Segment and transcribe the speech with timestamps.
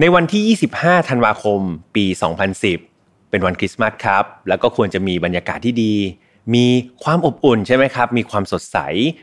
[0.00, 1.60] ในวันที่ 25 ธันวาคม
[1.94, 2.04] ปี
[2.68, 5.94] 2010 เป็นวันคริสต์มาสครับ แล้วก็ควรจะมีบรรยากาศที่ดี
[6.54, 6.66] มี
[7.04, 8.78] ความอบอุ่นใช่ไหมครับ มีความสดใส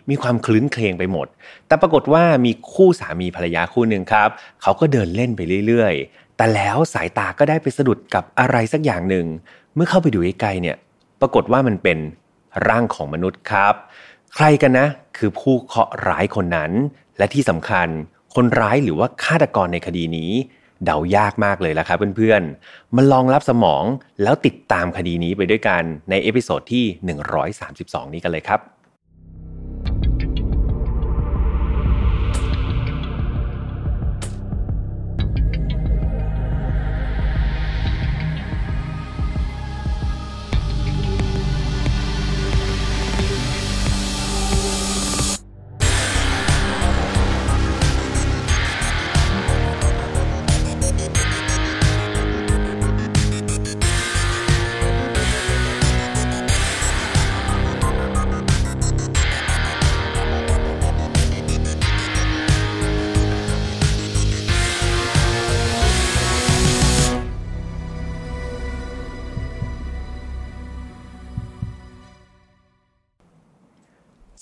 [0.10, 1.28] มีความคลื้นเครงไปหมด
[1.68, 4.29] แต่ปรากฏว่ามีคู่สามีภรรยาคู่หนึ่งครับ
[4.62, 9.26] เขาก็เดินเล่นไปเรื่อยๆ แต่แล้วสายตาก็ได้ไปสะดุดกับอะไรสักอย่างหนึ่ง
[9.76, 10.78] เมื่อเข้าไปดูใกล้ๆเนี่ย
[11.22, 11.98] ปรากฏว่ามันเป็น
[12.68, 13.74] ร่างของมนุษย์ครับ
[14.36, 16.72] ใครกันนะ คือผู้เคาะร้ายคนนั้น
[17.18, 17.88] และที่สำคัญ
[18.36, 20.32] คนร้ายหรือว่าฆาตกรในคดีนี้
[20.86, 23.83] เดายากมากเลยละครับเพื่อนๆ มาลองลับสมอง
[24.24, 26.86] แล้วติดตามคดีนี้ไปด้วยกันใน episode ที่
[27.50, 28.81] 132 นี้กันเลยครับ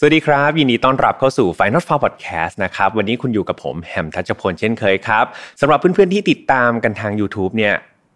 [0.02, 5.26] สวัสดีครับ ยินดีต้อนรับเข้าสู่ Final File Podcast นะครับ วันนี้คุณอยู่กับผมแฮมทัชพลเช่นเคยครับ
[5.62, 7.74] สำหรับเพื่อนๆที่ติดตามกันทาง YouTube เนี่ย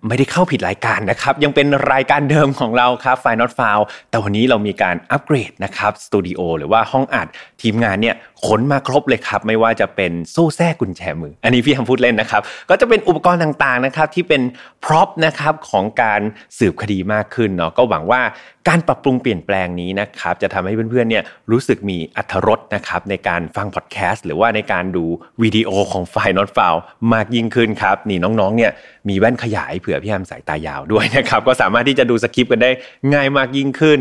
[0.08, 7.28] ไม่ได้เข้าผิดรายการนะครับ ยังเป็นรายการเดิมของเราครับ f i n a l f i l e แต่วันนี้เรามีการอัปเกรดนะครับสตูดิโอหรือว่าห้องอัด
[7.62, 8.16] ทีมงานเนี่ย
[8.48, 14.42] ขนมาครบเลยครับ ไม่ว่าจะเป็นโซ่แส้กุญแจมือ อันนี้พี่แฮมพูดเล่นนะครับ ก็จะเป็นอุปกรณ์ต่างๆนะครับที่เป็น
[14.86, 16.22] prop นะครับของการ
[16.58, 18.22] สืบคดีมากขึ้นเนาะก็หวังว่า
[18.68, 25.06] การปรับปรุงเปลี่ยนแปลงนี้นะครับจะทำให้เพื่อนๆเนี่ยรู้สึกมีอัธรสนะครับในการฟังพอดแคสต์หรือว่าในการดู
[25.42, 26.76] วิดีโอของไฟล์นอตฟาว
[27.14, 28.72] มากยิ่งขึ้นครับนี่น้องๆเนี่ย
[29.10, 32.72] มีแว่นขยายเผื่อพี่แฮมสายตายาวด้วยนะครับก็สามารถที่จะดูสคริปต์กันได้
[33.14, 34.00] ง่ายมากยิ่งขึ้น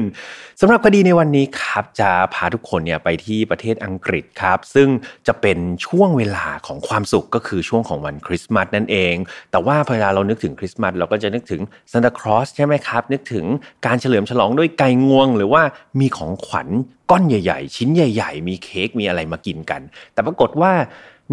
[0.60, 4.88] สำหรับคดีในวันนี้ครับจะพาทุกคนเนี่ยไปที่ประเทศอังกฤษครับ ซึ่ง
[5.26, 9.14] จะเป็นช่วงเวลาของความสุขก็คือช่วงของวันคริสต์มาสนั่นเอง
[9.50, 11.62] แต่ว่าเวลาเรานึกถึงคริสต์มาสเราก็จะนึกถึง
[11.92, 13.44] ซานตาคลอสใช่ไหมครับ นึกถึง
[13.86, 15.62] การเฉลิมฉลองด้วยไก่งวง หรือว่า
[16.00, 16.68] มีของขวัญ
[17.10, 19.80] ก้อนใหญ่ ๆ ชิ้นใหญ่ ๆ มีเค้กมีอะไรมากินกัน
[20.12, 20.72] แต่ปรากฏว่า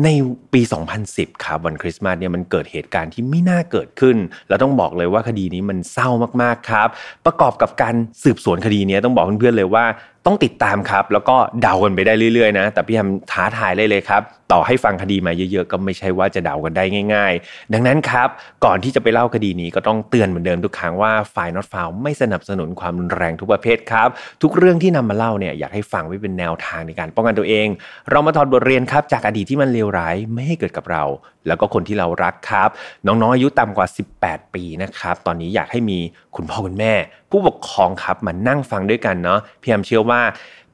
[0.04, 0.10] ใน
[0.54, 0.62] ปี
[1.02, 4.18] 2010 ครับวันคริสต์มาสเนี่ยมันเกิดเหตุการณ์ที่ไม่น่าเกิดขึ้น
[4.50, 6.10] แล้วต้องบอกเลยว่าคดีนี้มันเศร้า
[6.42, 6.88] มากๆครับ
[7.26, 9.86] ประกอบกับการสืบสวนคดีนี้ต้องบอกเพื่อนๆเลยว่า
[10.30, 18.30] ต้องติดตามครับ แล้วก็เดากันไปได้เรื่อยๆนะ แต่พี่ทำท้าทายเลยเลยครับ ต่อให้ฟังคดีมาเยอะๆ ก็ไม่ใช่ว่าจะเดากันได้ง่าย ๆ ดังนั้นครับ
[18.66, 24.10] ก่อนที่จะไปเล่าคดีนี้ก็ต้องเตือนเหมือนเดิมทุกครั้งว่าฝ่ายนอตฟาวไม่สนับสนุนความรุนแรงทุกประเภทครับ
[24.42, 27.68] ทุกเรื่องที่นำมาเล่าเนี่ยอยากให้ฟังไว้เป็นแนวทางในการป้องกันตัวเอง
[28.12, 31.04] เรามาถอดบทเรียนครับจากอดีตที่มันเลวร้ายไม่ให้เกิดกับเรา
[31.48, 32.70] แล้วก็คนที่เรารักครับ
[33.08, 33.88] น้องๆอายุต่ำกว่า
[34.20, 36.00] 18 ปีนะครับตอนนี้อยากให้มี
[36.36, 36.94] คุณพ่อคุณแม่
[37.30, 40.22] ผู้ปกครองครับมานั่งฟังด้วยกันเนาะพี่แอมเชื่อว่า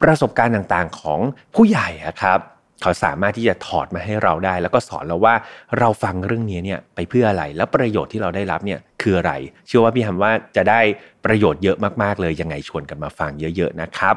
[0.02, 1.20] ประสบการณ์ต่างๆของ
[1.56, 1.88] ผู้ใหญ่
[2.24, 2.40] ครับ
[2.82, 5.36] เขาสามารถที่จะถอดมาให้เราได้ แล้วก็สอนเราว่า
[5.80, 9.34] เราฟังเรื่องนี้เนี่ยไปเพื่ออะไร แล้วประโยชน์ที่เราได้รับเนี่ยคืออะไร
[9.68, 10.82] เชื่อว่าพี่แฮมว่าจะได้
[11.26, 14.16] ประโยชน์เยอะมากๆเลยยังไงชวนกันมาฟังเยอะ ๆนะครับ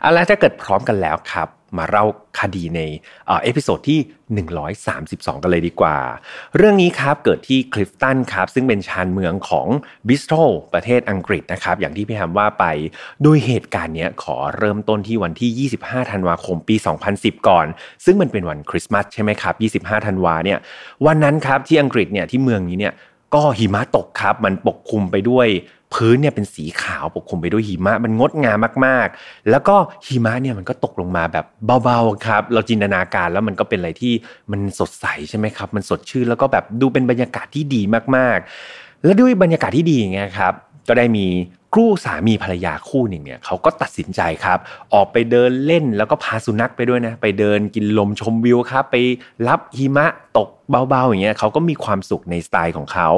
[0.00, 1.48] เอาละถ้าเกิดพร้อมกันแล้วครับ
[1.78, 2.04] มาเล่า
[2.40, 2.80] คดีใน
[3.26, 4.00] episode ที่
[4.76, 5.96] 132 กันเลยดีกว่า
[6.56, 9.66] เรื่องนี้ครับเกิดที่คลิฟตันครับซึ่งเป็นชานเมืองของ
[10.08, 10.36] บริสตอล
[10.74, 12.64] ประเทศอังกฤษนะครับ อย่างที่พี่แฮมว่าไป
[13.22, 16.76] โดยเหตุการณ์นี้ขอเริ่มต้นที่วันที่ 25 ธันวาคมปี
[17.12, 17.66] 2010 ก่อน
[18.04, 20.58] ซึ่งมันเป็นวันคริสต์มาสใช่ไหมครับ 25 ธันวาเนี่ย
[21.06, 22.94] วันนั้นครับที่อังกฤษเนี่ยที่เมืองนี้เนี่ย
[23.34, 25.48] ก็หิมะตกครับ มันปกคลุมไปด้วย
[25.94, 29.76] พื้นเนี่ยเป็นสีขาวปกคลุมไปด้วยหิมะมันงดงามมากๆ แล้วก็
[30.06, 31.44] หิมะเนี่ยมันก็ตกลงมาแบบ
[31.84, 34.12] เบาๆครับ เราจินตนาการแล้วมันก็เป็นอะไรที่
[34.50, 37.82] มันสดใสใช่ไหมครับ มันสดชื่นแล้วก็แบบดูเป็นบรรยากาศที่ดี
[38.16, 40.54] มากๆ และด้วยบรรยากาศที่ดีอย่างเงี้ยครับ
[40.88, 41.26] ก็ได้มี
[41.74, 44.58] คู่สามีภรรยาคู่หนึ่งเนี่ยเขาก็ตัดสินใจครับ
[44.94, 48.96] ออกไปเดินเล่นแล้วก็พาสุนัขไปด้วยนะ ไปเดินกินลมชมวิวครับไป
[49.48, 50.06] รับหิมะ
[50.38, 50.48] ตก
[50.88, 53.08] เบาๆอย่างเงี้ยเขาก็มีความสุขในสไตล์ของเขา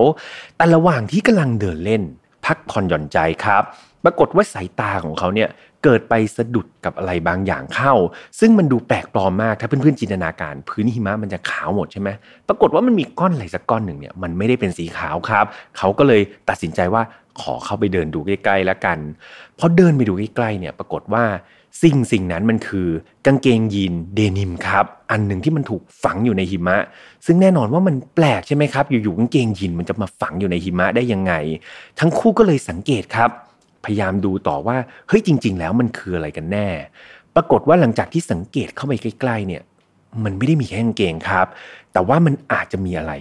[0.56, 2.02] แต่ระหว่างที่กำลังเดินเล่น
[2.44, 3.62] พักผ่อนหย่อนใจครับ
[4.04, 5.48] ปรากฏว่าสายตาของเขาเนี่ย
[5.86, 7.94] เกิดไปสะดุดกับอะไรบางอย่างเข้า
[8.40, 12.08] ซึ่งมันดูแปลกปลอมมากถ้าเพื่อนๆจินตนาการ พื้นหิมะมันจะขาวหมดใช่ไหม
[12.48, 15.44] ปรากฏว่ามันมีก้อนอะไรสักก้อนหนึ่งเนี่ยมันไม่ได้เป็นสีขาวครับ
[15.78, 17.02] เขาก็เลยตัดสินใจว่า
[17.40, 18.98] ขอเข้าไปเดินดูใกล้ๆแล้วกัน
[19.58, 21.24] พอเดินไปดูใกล้ๆเนี่ยปรากฏว่า
[21.82, 22.88] สิ่งสิ่งนั้นมันคือ
[23.26, 26.76] กางเกงยีนเดนิมครับ อันหนึ่งที่มันถูกฝังอยู่ในหิมะ
[27.26, 31.32] ซึ่งแน่นอนว่ามันแปลกใช่ไหมครับ อยู่ๆกางเกงยีนมันจะมาฝังอยู่ในหิมะได้ยังไง
[31.98, 33.30] ทั้งคู่ก็เลยสังเกตครับ
[33.86, 34.76] พยายามดูต่อว่า
[35.08, 36.68] เฮ้ยจริง ๆ แล้วมันคืออะไรกันแน่
[37.34, 39.62] ปรากฏว่าหลังจากที่สังเกตเข้าไปใกล้ๆเนี่ย
[40.24, 41.46] มันไม่ได้มีแค่กางเกงครับ
[41.92, 43.12] แต่ว่ามันอาจจะมีอะไร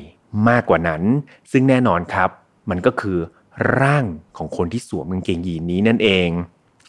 [0.50, 1.02] มากกว่านั้น
[1.52, 2.30] ซึ่งแน่นอนครับ
[2.70, 3.18] มันก็คือ
[3.82, 4.06] ร่าง
[4.38, 6.30] ของคนที่สวมกางเกงยีนนี้นั่นเอง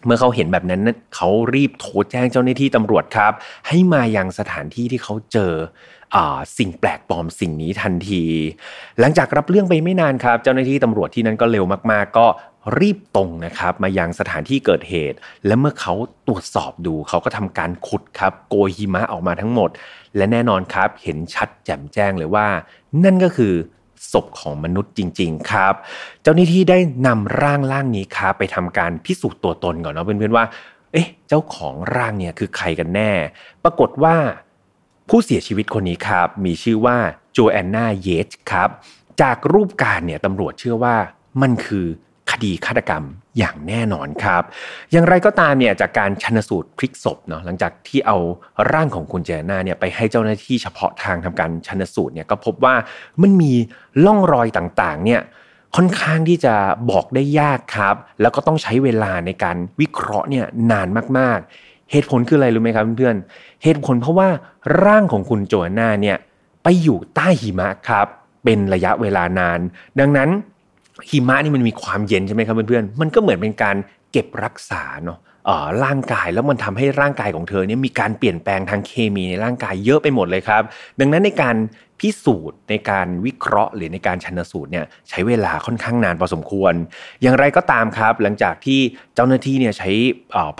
[0.05, 0.81] เมื่อเขาเห็นแบบนั้น
[1.15, 3.33] เขารีบโทรแจ้งเจ้าหน้าที่ตำรวจครับ
[3.69, 5.53] ให้มายังสถานที่ที่เขาเจอ
[6.59, 8.25] สิ่งแปลกปลอมสิ่งนี้ทันที
[9.01, 12.27] หลังจากรับเรื่องไปไม่นานครับ เจ้าหน้าที่ตำรวจที่นั้นก็เร็วมากๆ ก็
[12.79, 15.17] รีบตรงนะครับมายังสถานที่เกิดเหตุ
[15.47, 15.95] และเมื่อเขา
[16.29, 19.71] ตรวจสอบดูเขาก็ทำการขุดครับโกยหิมะออกมาทั้งหมด
[20.17, 22.47] และแน่นอนครับเห็นชัดแจ่มแจ้งเลยว่า
[23.05, 23.55] นั่นก็คือ
[24.13, 25.75] ศพของมนุษย์จริง ๆ ครับ
[26.23, 30.45] เจ้าหน้าที่ได้นำร่างร่างนี้ครับไปทำการพิสูจน์ตัวตนก่อนเนาะเพื่อนๆว่า
[30.93, 33.11] เอ๊ะ เจ้าของร่างเนี่ยคือใครกันแน่
[33.65, 34.17] ปรากฏว่า
[35.09, 36.97] ผู้เสียชีวิตคนนี้ครับ มีชื่อว่า
[37.33, 38.69] โจแอนนาเยตครับ
[39.23, 40.97] จากรูปการเนี่ยตำรวจเชื่อว่า
[41.43, 41.87] มันคือ
[42.45, 43.05] ดีฆาตกรรม
[43.39, 44.43] อย่างแน่นอนครับ
[44.93, 48.17] อย่างไรก็ตามเนี่ยจากการชนสูตรพลิกศพเนาะหลังจากที่เอา
[48.73, 52.75] ร่างของคุณเจน่าเนี่ยไปให้เจ้าหน้าที่เฉพาะทางทำการชนสูตรเนี่ยก็พบว่า
[53.23, 53.53] มันมี
[54.05, 55.23] ล่องรอยต่างๆเนี่ย
[55.77, 56.55] ค่อนข้างที่จะ
[56.91, 64.29] บอกได้ยากครับ แล้วก็ต้องใช้เวลาในการวิเคราะห์เนี่ยนานมากๆ เหตุผลคืออะไรรู้ไหมครับเพื่อนๆเหตุผลเพราะว่า
[64.85, 66.17] ร่างของคุณโจนาเนี่ย
[66.63, 68.07] ไปอยู่ใต้หิมะครับ
[68.45, 69.61] เป็นระยะเวลานาน
[70.01, 70.31] ดังนั้น
[71.11, 73.77] หิมะนี่มันมีความเย็นใช่ไหมครับเพื่อนๆมันก็เหมือนเป็นการ
[74.13, 75.19] เก็บรักษาเนาะ
[75.85, 80.63] ร่างกายแล้วมันทำให้ร่างกายของเธอเนี่ยมีการเปลี่ยนแปลงทางเคมีในร่างกายเยอะไปหมดเลยครับ
[81.01, 81.57] ดังนั้นในการ
[82.01, 86.75] พิสูจน์ในการวิเคราะห์ หรือในการชันสูตรเนี่ยใช้เวลาค่อนข้างนานพอสมควร
[87.23, 88.81] อย่างไรก็ตามครับ หลังจากที่
[89.15, 89.91] เจ้าหน้าที่เนี่ยใช้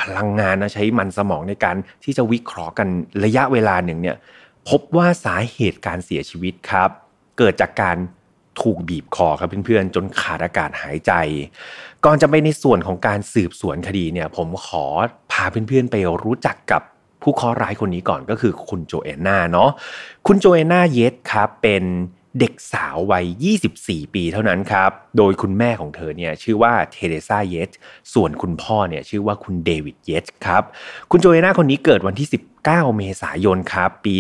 [0.01, 2.89] พลังงานนะใช้มันสมองในการที่จะวิเคราะห์กัน
[3.25, 4.17] ระยะเวลาหนึ่งเนี่ย
[4.69, 6.91] พบว่าสาเหตุการเสียชีวิตครับ
[7.39, 7.97] เกิดจากการ
[8.63, 11.13] ถูกบีบคอครับเพื่อนๆ จนขาดอากาศหายใจ
[12.05, 14.85] ก่อนจะไปในส่วนของการสืบสวนคดีเนี่ย ผมขอ
[15.33, 16.83] พาเพื่อนๆไปรู้จักกับ
[17.23, 19.71] ผู้ค้อร้ายคนนี้ก่อนก็คือคุณโจเอนาเนาะ
[20.27, 21.85] คุณโจเอนาเยสครับเป็น
[22.41, 23.27] เด็กสาววัย
[23.69, 27.71] 24 ปีเท่านั้นครับ โดยคุณแม่ของเธอเนี่ยชื่อว่าเทเรซาเยส
[28.15, 30.63] ส่วนคุณพ่อเนี่ยชื่อว่าคุณเดวิดเยสครับ
[31.11, 32.29] คุณโจเอนาคนนี้เกิดวันที่
[32.63, 34.15] 19เมษายนครับ ปี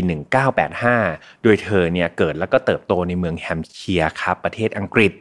[0.68, 5.12] 1985 โดยเธอเนี่ยเกิดแล้วก็เติบโตในเมืองแฮมเชียร์ครับ ประเทศอังกฤษ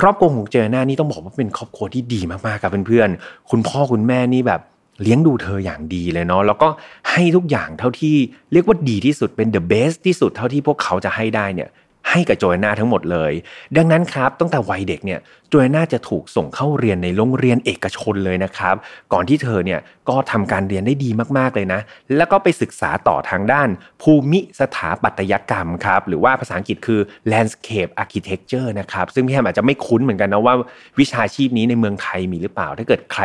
[0.00, 4.62] ครอบครัวของโจอนานี่ต้องบอกว่าเป็นครอบครัวที่ดีมากๆครับเพื่อนๆ คุณพ่อคุณแม่นี่แบบ
[5.02, 6.68] เลี้ยงดูเธออย่างดีเลยเนาะแล้วก็
[7.10, 8.16] ให้ทุกอย่างเท่าที่
[8.52, 11.68] เรียกว่าดีที่สุดเป็น the best ที่สุดเท่าที่พวกเขาจะให้ได้เนี่ย
[12.10, 13.32] ให้กับโจเอนาทั้งหมดเลย
[13.76, 15.20] ดังนั้นครับตั้งแต่วัยเด็กเนี่ย
[15.50, 18.74] โจเอนาจะถูกส่งเข้าเรียนในโรงเรียนเอกชนเลยนะครับ
[19.12, 21.80] ก่อนที่เธอเนี่ยก็ทำการเรียนได้ดีมากๆเลยนะ
[22.16, 23.68] แล้วก็ไปศึกษาต่อทางด้าน
[24.02, 27.00] ภูมิสถาปัตยกรรมครับ หรือว่าภาษาอังกฤษคือ
[27.32, 30.54] landscape architecture นะครับ ซึ่งพี่แฮมอาจจะไม่คุ้นเหมือนกันนะว่า
[31.00, 33.22] วิชาชีพนี้ในเมืองไทยมีหรือเปล่า ถ้าเกิดใคร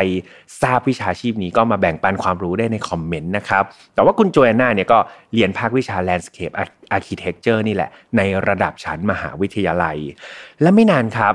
[0.62, 3.64] ทราบวิชาชีพนี้ก็มาแบ่งปันความรู้ได้ในคอมเมนต์นะครับ
[3.94, 4.98] แต่ว่าคุณโจเอนาเนี่ยก็
[5.34, 6.54] เรียนภาควิชา landscape
[6.96, 9.96] architecture นี่แหละในระดับชั้นมหาวิทยาลัย
[10.62, 11.30] และไม่นานครั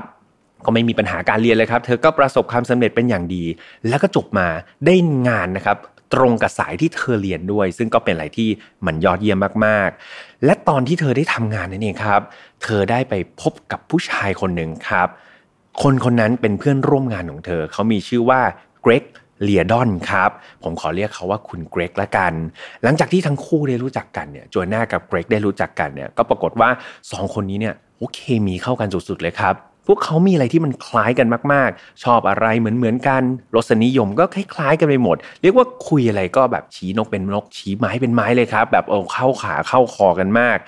[0.66, 3.44] ก็ไม่มีปัญหาการเรียนเลยครับ เธอก็ประสบความสำเร็จเป็นอย่างดี
[3.88, 4.48] แล้วก็จบมา
[4.86, 4.94] ได้
[5.28, 5.78] งานนะครับ
[6.14, 8.48] ตรงกับสายที่เธอเรียนด้วย ซึ่งก็เป็นอะไรที่
[8.86, 12.20] มันยอดเยี่ยมมากๆ และตอนที่เธอได้ทำงานนั่นเองครับ
[12.62, 15.08] เธอได้ไปพบกับผู้ชายคนหนึ่งครับ
[15.82, 18.40] คนคนนั้นเป็นเพื่อนร่วมงานของเธอ เขามีชื่อว่า
[18.82, 19.04] เกรก
[19.42, 20.30] เลียดอนครับ
[20.62, 22.32] ผมขอเรียกเขาว่าคุณเกรกละกัน
[22.82, 26.68] หลังจากที่ทั้งคู่ได้รู้จักกันเนี่ยโจน่ากับเกรกได้รู้จักกันเนี่ยก็ปรากฏว่า
[27.02, 29.54] 2 คนนี้เนี่ยโอเคมีเข้ากันสุดๆเลยครับ
[29.86, 33.22] พวกเขามีอะไรที่มันคล้ายกันมาก ๆ ชอบอะไรเหมือนเหมือนกัน
[33.56, 40.58] รสนิยมก็คล้ายๆ กันไปหมด เรียกว่าคุยอะไรก็แบบชี้นกเป็นนกชี้ไม้เป็นไม้เลยครับ แบบเอาเข้าขาเข้าคอกันมาก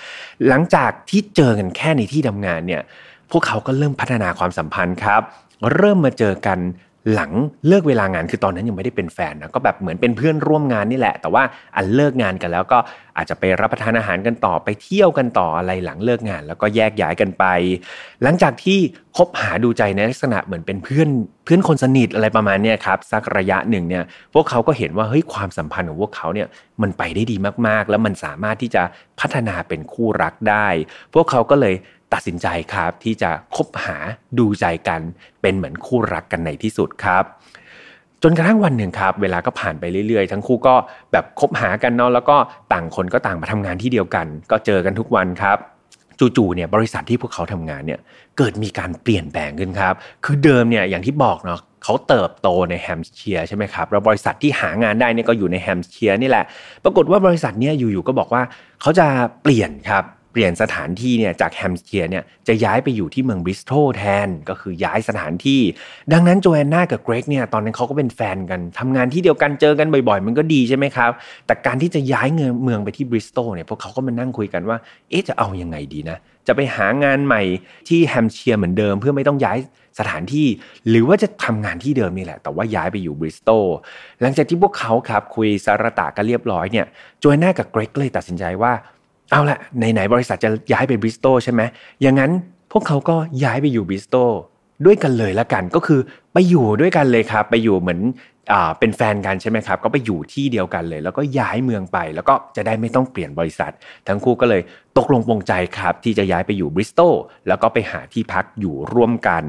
[0.49, 2.83] หลังจากที่เจอกันแค่ในที่ทำงานเนี่ย
[3.31, 5.23] พวกเขาก็เริ่มพัฒนาความสัมพันธ์ครับ
[5.75, 6.59] เริ่มมาเจอกัน
[7.13, 7.33] หลัง
[7.69, 11.43] เลิกเวลางานคือตอนนั้นยังไม่ได้เป็นแฟนนะก็แบบเหมือนเป็นเพื่อนร่วมงานนี่แหละ แต่ว่า
[11.77, 12.79] อันเลิกงานกันแล้วก็
[13.17, 17.45] อาจจะไปรับประทานอาหารกันต่อไปเที่ยวกันต่ออะไรหลังเลิกงาน แล้วก็แยกย้ายกันไป
[18.23, 18.79] หลังจากที่
[19.17, 21.09] คบหาดูใจในลักษณะเหมือนเป็นเพื่อน
[21.45, 26.49] เพื่อนคนสนิทอะไรประมาณนี้ครับสักระยะหนึ่งเนี่ยพวกเขาก็เห็นว่าเฮ้ยความสัมพันธ์ของพวกเขาเนี่ย
[26.83, 28.83] มันไปได้ดีมากๆ แล้วมันสามารถที่จะ
[29.21, 30.67] พัฒนาเป็นคู่รักได้
[31.15, 31.75] พวกเขาก็เลย
[32.15, 33.97] ตัดสินใจครับที่จะคบหา
[34.39, 35.01] ดูใจกัน
[35.43, 37.25] เป็นเหมือนคู่รักกันในที่สุดครับ
[38.23, 40.75] จนกระทั่งวันหนึ่งครับ เวลาก็ผ่านไปเรื่อยๆ ทั้งคู่ก็
[41.13, 42.37] แบบคบหากันเนาะแล้วก็
[42.73, 45.59] ต่างคนก็ต่างมาทำงานที่เดียวกัน ก็เจอกันทุกวันครับ
[46.19, 48.01] จู่ๆเนี่ยบริษัทที่พวกเขาทำงานเนี่ย
[48.39, 49.95] เกิดมีการเปลี่ยนแปลงขึ้นครับ
[50.25, 56.45] คือเดิมเนี่ยอย่างที่บอกเนาะเขาเติบโตในแฮมสเชียร์ใช่ไหมครับแล้วบริษัทที่หางานได้เนี่ยก็อยู่ในแฮมสเชียร์นี่แหละ
[56.85, 58.43] ปรากฏว่าบริษัทเนี่ยอยู่ๆก็บอกว่า
[58.81, 59.07] เขาจะ
[59.43, 65.61] เปลี่ยนครับ เปลี่ยนสถานที่เนี่ยจากแฮมเชียร์เนี่ยจะย้ายไปอยู่ที่เมืองบริสโตลแทนก็คือย้ายสถานที่
[66.13, 71.11] ดังนั้นโจแอนนากับเกรกเนี่ยตอนนั้นเขาก็เป็นแฟนกันทำงานที่เดียวกันเจอกันบ่อยๆ มันก็ดีใช่ไหมครับ
[71.47, 74.77] แต่การที่จะย้ายเงินเมืองไปที่บริสโตลเนี่ยพวกเขาก็มานั่งคุยกันว่า
[75.11, 77.43] เอ๊ะจะเอายังไงดีนะจะไปหางานใหม่
[77.89, 79.59] ที่แฮมเชียร์เหมือนเดิม เพื่อไม่ต้องย้าย
[80.01, 80.47] สถานที่
[80.89, 83.67] หรือว่าจะทำงานที่เดิมนี่แหละ แต่ว่าย้ายไปอยู่บริสตอล
[84.21, 86.87] หลังจากที่พวกเขาครับคุยสารตะกันเรียบร้อยเนี่ย
[87.21, 88.73] โจนากับเกรกเลยตัดสินใจว่า
[89.31, 91.63] เอาละไหนๆบริษัทจะย้ายไปบริสตอลใช่ไหม
[92.03, 92.31] อย่างนั้น
[92.73, 94.33] พวกเขาก็ย้ายไปอยู่บริสตอล
[94.87, 96.01] ด้วยกันเลยละกันก็คือ
[96.33, 98.01] ไปอยู่ด้วยกันเลยครับ ไปอยู่เหมือน
[98.79, 103.73] เป็นแฟนกันใช่ไหมครับ ก็ไปอยู่ที่เดียวกันเลย แล้วก็ย้ายเมืองไป แล้วก็จะได้ไม่ต้องเปลี่ยนบริษัท
[104.09, 104.63] ทั้งคู่ก็เลย
[104.99, 107.15] ตกลงปรงใจครับ ที่จะย้ายไปอยู่บริสตอล
[107.49, 109.45] แล้วก็ไปหาที่พักอยู่ร่วมกัน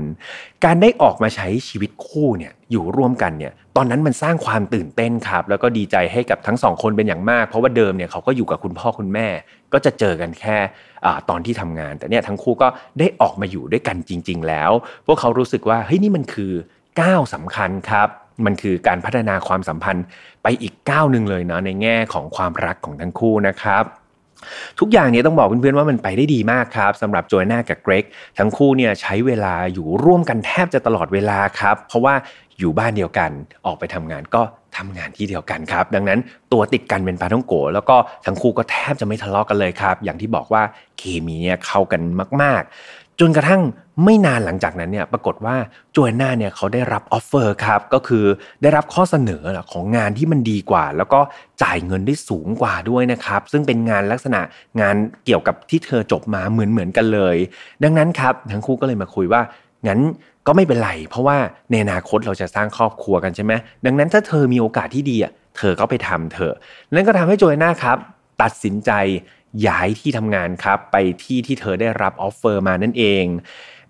[0.66, 9.28] การได้ออกมาใช้ชีวิตคู่เนี่ยอยู่ร่วมกันเนี่ย ตอนนั้นมันสร้างความตื่นเต้นครับ แล้วก็ดีใจให้กับทั้งสองคนเป็นอย่างมาก เพราะว่าเดิมเนี่ยเขาก็อยู่กับคุณพ่อคุณแม่
[9.74, 10.58] ก็จะเจอกันแค่
[11.30, 12.68] ตอนที่ทำงาน แต่เนี่ยทั้งคู่ก็
[13.00, 14.72] ได้ออกมาอยู่ด้วยกันจริง ๆ แล้ว
[15.06, 16.52] พวกเขารู้สึกว่าเฮ้ยนี่มันคือ
[17.02, 18.10] ก้าวสำคัญครับ
[18.46, 20.06] มันคือการพัฒนาความสัมพันธ์
[20.44, 23.84] ไปอีกก้าวหนึ่งเลยเนาะในแง่ของความรักของทั้งคู่นะครับ
[24.80, 28.06] ทุกอย่างเนี่ยต้องบอกเพื่อนๆว่ามันไปได้ดีมากครับสำหรับโจนากับเกรก
[28.38, 32.13] ทั้งคู่เนี่ยใช้เวลาอยู่ร่วมกันแทบจะตลอดเวลาครับเพราะว่า
[32.60, 33.32] อยู่บ้านเดียวกัน
[33.65, 34.42] ออกไปทำงานก็
[34.77, 36.20] ทำงานที่เดียวกันครับ ดังนั้น
[36.51, 40.63] ตัวติดกันเป็นปลาท่องโก แล้วก็ทั้งคู่ก็แทบจะไม่ทะเลาะกกันเลยครับ อย่างที่บอกว่า
[40.98, 42.01] เคมีเนี่ยเข้ากัน
[42.44, 42.63] มาก
[43.20, 43.62] จนกระทั่ง
[44.04, 45.56] ไม่นานหลังจากนั้นเนี่ยปรากฏว่า
[45.92, 48.26] โจแอนนาเนี่ยเขาได้รับออฟเฟอร์ครับก็คือ
[48.62, 51.20] ได้รับข้อเสนอของงานที่มันดีกว่า แล้วก็
[51.64, 54.42] จ่ายเงินได้สูงกว่าด้วยนะครับ ซึ่งเป็นงานลักษณะ
[54.82, 54.96] งาน
[55.26, 57.38] เกี่ยวกับที่เธอจบมาเหมือนเหมือนกันเลย
[57.84, 59.42] ดังนั้นครับทั้งคู่ก็เลยมาคุยว่า
[59.88, 60.00] งั้น
[60.48, 61.38] ก็ไม่เป็นไร เพราะว่า
[61.72, 63.54] ในอนาคตเราจะสร้างครอบครัวกันใช่ไหม
[63.86, 66.56] ดังนั้นถ้าเธอมีโอกาสที่ดีอะเธอก็ไปทำเถอะ
[66.94, 67.98] นั่นก็ทำให้โจแอนนาครับ
[68.42, 68.92] ตัดสินใจ
[69.68, 73.26] ย้ายที่ทำงานครับ ไปที่ที่เธอได้รับ offer มานั่นเอง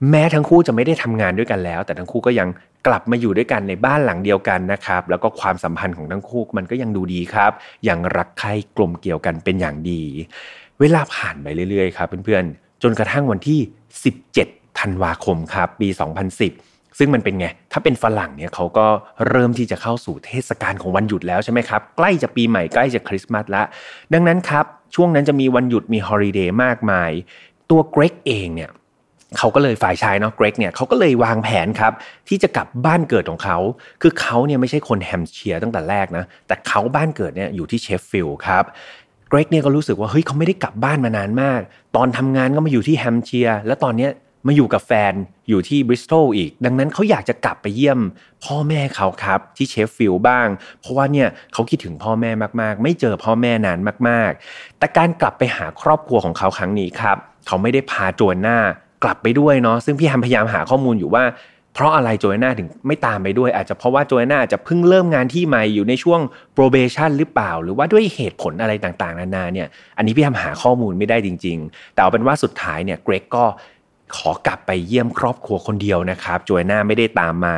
[0.09, 2.49] แม้ทั้งคู่จะไม่ได้ทำงานด้วยกันแล้ว แต่ทั้งคู่ก็ยัง
[2.87, 7.51] กลับมาอยู่ด้วยกันในบ้านหลังเดียวกันนะครับ แล้วก็ความสัมพันธ์ของทั้งคู่มันก็ยังดูดีครับ
[7.89, 10.01] ยังรักใคร่กลมเกี่ยวกันเป็นอย่างดี
[10.79, 13.59] เวลาผ่านไปเรื่อยๆครับเพื่อนๆ จนกระทั่งวันที่
[14.19, 15.87] 17 ธันวาคมครับ ปี
[16.43, 18.87] 2010ซึ่งมันเป็นไง ถ้าเป็นฝรั่งเนี่ยเขาก็
[19.29, 23.63] เริ่มที่จะเข้าสู่เทศกาลของวันหยุดแล้วใช่ไหมครับ ใกล้จะปีใหม่ใกล้จะคริสต์มาสละ
[24.13, 27.11] ดังนั้นครับ ช่วงนั้นจะมีวันหยุดมีฮอลิเดย์มากมาย
[27.69, 28.71] ตัวเกรกเองเนี่ย
[29.37, 31.93] เขาก็เลยฝ่ายชายเนาะเกรกเนี่ยเขาก็เลยวางแผนครับ
[32.27, 33.57] ที่จะกลับบ้านเกิดของเขา
[34.01, 38.63] คือเขาเนี่ยไม่ใช่คนแฮมเชียร์ตั้งแต่แรกนะ แต่เขาบ้านเกิดเนี่ยอยู่ที่เชฟฟิลด์ครับ
[39.29, 41.61] เกรกเนี่ยก็รู้สึกว่าเฮ้ยเขาไม่ได้กลับบ้านมานานมาก
[41.95, 44.11] ตอนทำงานก็มาอยู่ที่แฮมเชียร์แล้วตอนเนี้ย
[44.47, 45.13] มาอยู่กับแฟน
[45.49, 47.99] อยู่ที่บริสตอลอีก ดังนั้นเขาอยากจะกลับไปเยี่ยม
[48.43, 50.47] พ่อแม่เขาครับที่เชฟฟิลด์บ้าง
[50.81, 58.59] เพราะว่าเนี่ยเขาคิดถึงพ่อแม่มากๆ ไม่เจอพ่อแม่นานมากๆ แต่การกลับไปหาครอบครัวของเขาครั้งนี้ครับ เขาไม่ได้พาโจแอนนา
[59.03, 61.25] กลับไปด้วยเนาะซึ่งพี่ฮัมพยายามหาข้อมูลอยู่ว่า
[61.73, 66.19] เพราะอะไรโจเอน่าถึงไม่ตามไปด้วย อาจจะเพราะว่าโจเอน่าจะเพิ่งเริ่มงานที่ใหม่อยู่ในช่วง
[66.55, 73.45] probation หรือเปล่า หรือว่าด้วยเหตุผลอะไรต่างๆ นานาเนี่ยอันนี้พี่ทำหาข้อมูลไม่ได้จริง ๆ แต่เอาเป็นว่าสุดท้ายเนี่ยเกรกก็
[74.15, 77.57] ขอกลับไปเยี่ยมครอบครัวคนเดียวนะครับจอยน่าไม่ได้ตามมา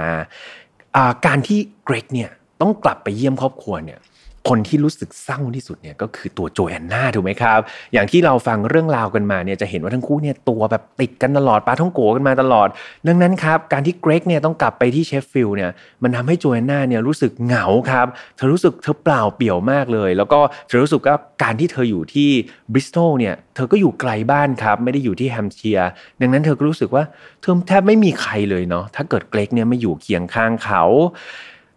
[1.25, 3.99] การที่เกรกเนี่ยต้องกลับไปเยี่ยมครอบครัวเนี่ย
[4.47, 7.59] คนที่รู้สึกเศร้าที่สุดเนี่ยก็คือตัวโจแอนนาถูกไหมครับ
[7.93, 12.67] อย่างที่เราฟังเรื่องราวกันมาเนี่ยจะเห็นว่าทั้งคู่เนี่ยตัวแบบติดกันตลอดปาท่องโก๋กันมาตลอด
[13.07, 15.71] ดังนั้นครับการที่เกรกเนี่ยต้องกลับไปที่เชฟฟิลด์เนี่ย
[16.03, 22.29] มันทำให้โจแอนนาเนี่ยรู้สึกเหงาครับเธอรู้สึกเธอเปล่าเปลี่ยวมากเลย แล้วก็เธอรู้สึกว่าการที่เธออยู่ที่
[22.73, 25.89] บริสตอลเนี่ยเธอก็อยู่ไกลบ้านครับไม่ได้อยู่ที่แฮมเชียร์
[26.21, 27.03] ดังนั้นเธอก็รู้สึกว่า
[27.41, 30.83] เธอแทบไม่มีใครเลยเนาะถ้าเกิดเกรกเนี่ยไม่อยู่เคียงข้างเขา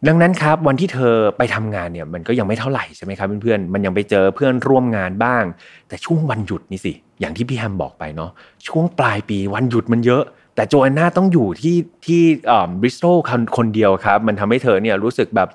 [0.08, 5.44] ดังนั้นครับวันที่เธอไปทำงานเนี่ยมันก็ยังไม่เท่าไหร่ใช่ไหมครับเพื่อนๆมันยังไปเจอเพื่อนร่วมงานบ้าง
[5.88, 8.30] แต่ช่วงวันหยุดนี่สิอย่างที่พี่แฮมบอกไปเนาะ
[8.68, 10.22] ช่วงปลายปีวันหยุดมันเยอะ
[10.54, 11.76] แต่โจแอนนาต้องอยู่ที่
[12.06, 12.22] ที่
[12.80, 13.16] บริสโตล
[13.56, 15.48] คนเดียวครับ มันทำให้เธอเนี่ยรู้สึกแบบ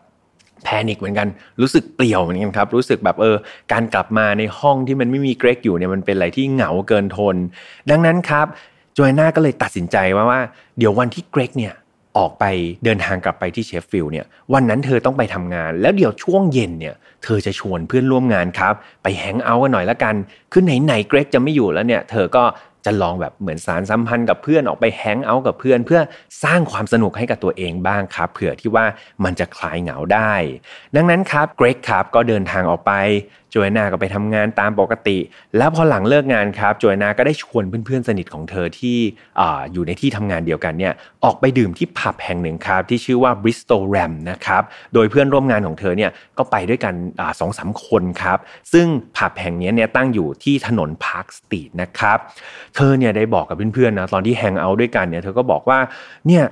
[0.64, 1.28] panic เหมือนกัน
[1.62, 3.36] รู้สึกเปลี่ยวเหมือนกันครับ รู้สึกแบบเออ
[3.72, 7.36] การกลับมาในห้องที่มันไม่มีเกรกอยู่เนี่ยมันเป็นอะไรที่เหงาเกินทน
[7.90, 8.48] ดังนั้นครับ
[8.94, 10.40] โจแอนนาก็เลยตัดสินใจว่าว่า
[10.78, 11.74] เดี๋ยววันที่เกรกเนี่ย
[12.18, 12.46] ออกไป
[12.86, 20.16] เดินทางกลับไปที่เชฟฟิลด์เนี่ยวันนั้นเธอต้องไปทำงาน แล้วเดี๋ยวช่วงเย็นเนี่ยเธอจะชวนเพื่อนร่วมงานครับ ไปแฮงเอาท์กันหน่อยละกัน
[20.52, 22.44] คือไหนไหนเกรกจะไม่อยู่แล้วเนี่ยเธอก็
[22.86, 26.02] จะลองแบบเหมือนสารสัมพันธ์กับเพื่อนออกไปแฮงเอาท์กับเพื่อน เพื่อ
[26.44, 28.86] สร้างความสนุกให้กับตัวเองบ้างครับเผื่อที่ว่า
[29.24, 30.34] มันจะคลายเหงาได้
[30.96, 32.94] ดังนั้นครับเกรกครับก็เดินทางออกไป
[33.56, 35.18] จอยนาก็ไปทำงานตามปกติ
[35.58, 38.98] แล้วพอหลังเลิกงานครับจอยนาก็ได้ชวนเพื่อนๆสนิทของเธอที่
[39.40, 39.42] อ
[39.74, 40.94] อยู่ในที่ทำงานเดียวกันเนี่ย
[41.24, 46.94] ออกไปดื่มที่ผับแห่งหนึ่งครับที่ชื่อว่า Bristol Ram นะครับโดยเพื่อนร่วมงานของเธอเนี่ยก็ไปด้วยกัน
[47.40, 48.38] สองสามคนครับ
[48.74, 48.86] ซึ่ง
[49.18, 52.18] ผับแห่งนี้เนี่ยตั้งอยู่ที่ถนน Park Street นะครับ
[52.76, 55.80] เธอเนี่ยได้บอกกับเพื่อนๆนะตอนที่ hang out ด้วยกันเนี่ยเธอก็บอกว่า
[56.28, 56.44] เนี่ย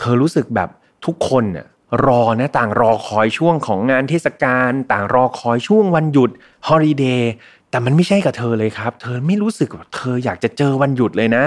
[0.00, 0.68] เธอรู้สึกแบบ
[1.06, 1.66] ทุกคนเนี่ย
[2.04, 6.30] รอนะต่างรอคอยช่วงของงานเทศกาลต่างรอคอยช่วงวันหยุด
[6.66, 7.32] holiday
[7.70, 11.44] แต่มันไม่ใช่กับเธอเลยครับ เธอไม่รู้สึกว่าเธออยากจะเจอวันหยุดเลยนะ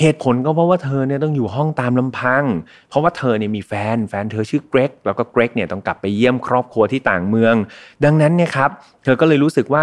[0.00, 2.44] เหตุผลก็เพราะว่าเธอเนี่ยต้องอยู่ห้องตามลำพัง
[2.88, 7.54] เพราะว่าเธอเนี่ยมีแฟน แฟนเธอชื่อเกรก แล้วก็เกรกเนี่ยต้องกลับไปเยี่ยมครอบครัวที่ต่างเมือง
[8.04, 8.70] ดังนั้นเนี่ยครับ
[9.04, 9.82] เธอก็เลยรู้สึกว่า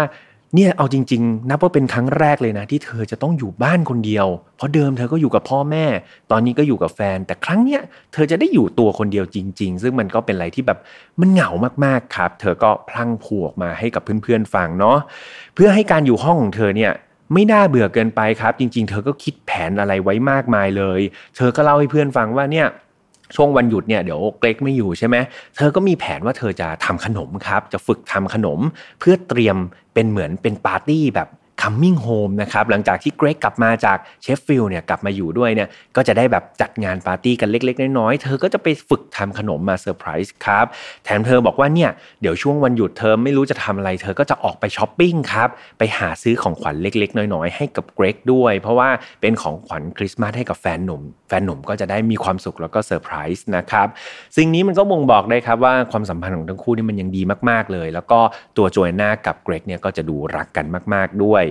[0.54, 5.86] เนี่ยเอาจริง ๆ นับว่าเป็นครั้งแรกเลยนะ ที่เธอจะต้องอยู่บ้านคนเดียว เพราะเดิมเธอก็อยู่กับพ่อแม่
[6.30, 7.80] ตอนนี้ก็อยู่กับแฟน แต่ครั้งเนี้ย
[8.12, 10.78] เธอจะได้อยู่ตัวคนเดียวจริง ๆ ซึ่งมันก็เป็นอะไรที่แบบ
[11.20, 11.50] มันเหงา
[11.84, 14.98] มากๆครับ เธอก็พลั้งพูกมาให้กับเพื่อนๆฟังเนาะ
[15.54, 16.92] เพื่อให้การอยู่ห้องของเธอเนี่ย
[17.32, 21.00] ไม่น่าเบื่อเกินไปครับ จริง ๆ เธอก็คิดแผนอะไรไว้มากมายเลย
[21.36, 22.66] เธอก็เล่าให้เพื่อนฟังว่าเนี่ย
[23.36, 25.16] ช่วงวันหยุดเนี่ยเดี๋ยวเกรกไม่อยู่ใช่ไหม
[25.56, 28.60] เธอก็มีแผนว่าเธอจะทำขนมครับ จะฝึกทำขนม
[29.00, 29.56] เพื่อเตรียม
[29.94, 31.28] เป็นเหมือนเป็นปาร์ตี้แบบ
[31.62, 40.66] coming home นะครับหลังจากที่เกรกกลับมาจากเชฟฟิลด์เนี่ยกลับมาอยู่ด้วยเนี่ยก็จะได้แบบจัดงานปาร์ตี้กันเล็ก ๆ น้อยๆเธอก็จะไปฝึกทำขนมมาเซอร์ไพรส์ครับ
[41.04, 41.90] แถมเธอบอกว่าเนี่ย
[42.20, 48.88] เดี๋ยวช่วงวันหยุดเธอไม่รู้จะทำอะไร เธอก็จะออกไปช้อปปิ้งครับไปหาซื้อของขวัญเล็ก ๆ น้อยๆ ให้กับเกรกด้วย เพราะว่า
[49.20, 53.86] เป็นของขวัญคริสต์มาสให้กับแฟนหนุ่ม แฟนหนุ่มก็จะได้มีความสุขแล้วก็เซอร์ไพรส์นะครับ
[54.36, 58.20] สิ่งนี้มันก็บ่งบอกได้ครับว่าความสัมพันธ์ของทั้งคู่นี่มันยังดีมากๆเลย แล้วก็
[58.56, 61.44] ตัวโจเอน่ากับเกรกเนี่ยก็จะดูรักกันมาก ๆด้วย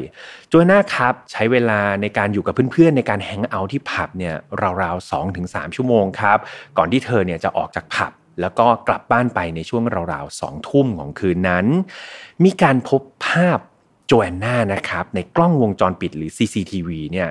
[0.47, 4.35] โจเอน่าครับใช้เวลาในการอยู่กับเพื่อนๆ ในการ hang out ที่ผับเนี่ย
[4.81, 6.37] ราวๆสองถึงสามชั่วโมงครับ
[6.77, 11.65] ก่อนที่เธอเนี่ยจะออกจากผับแล้วก็กลับบ้านไปในช่วงราวๆสองทุ่มของคืนนั้น
[12.43, 17.27] มีการพบภาพโจแอนนานะครับในกล้องวงจรปิดหรือ CCTV เนี่ย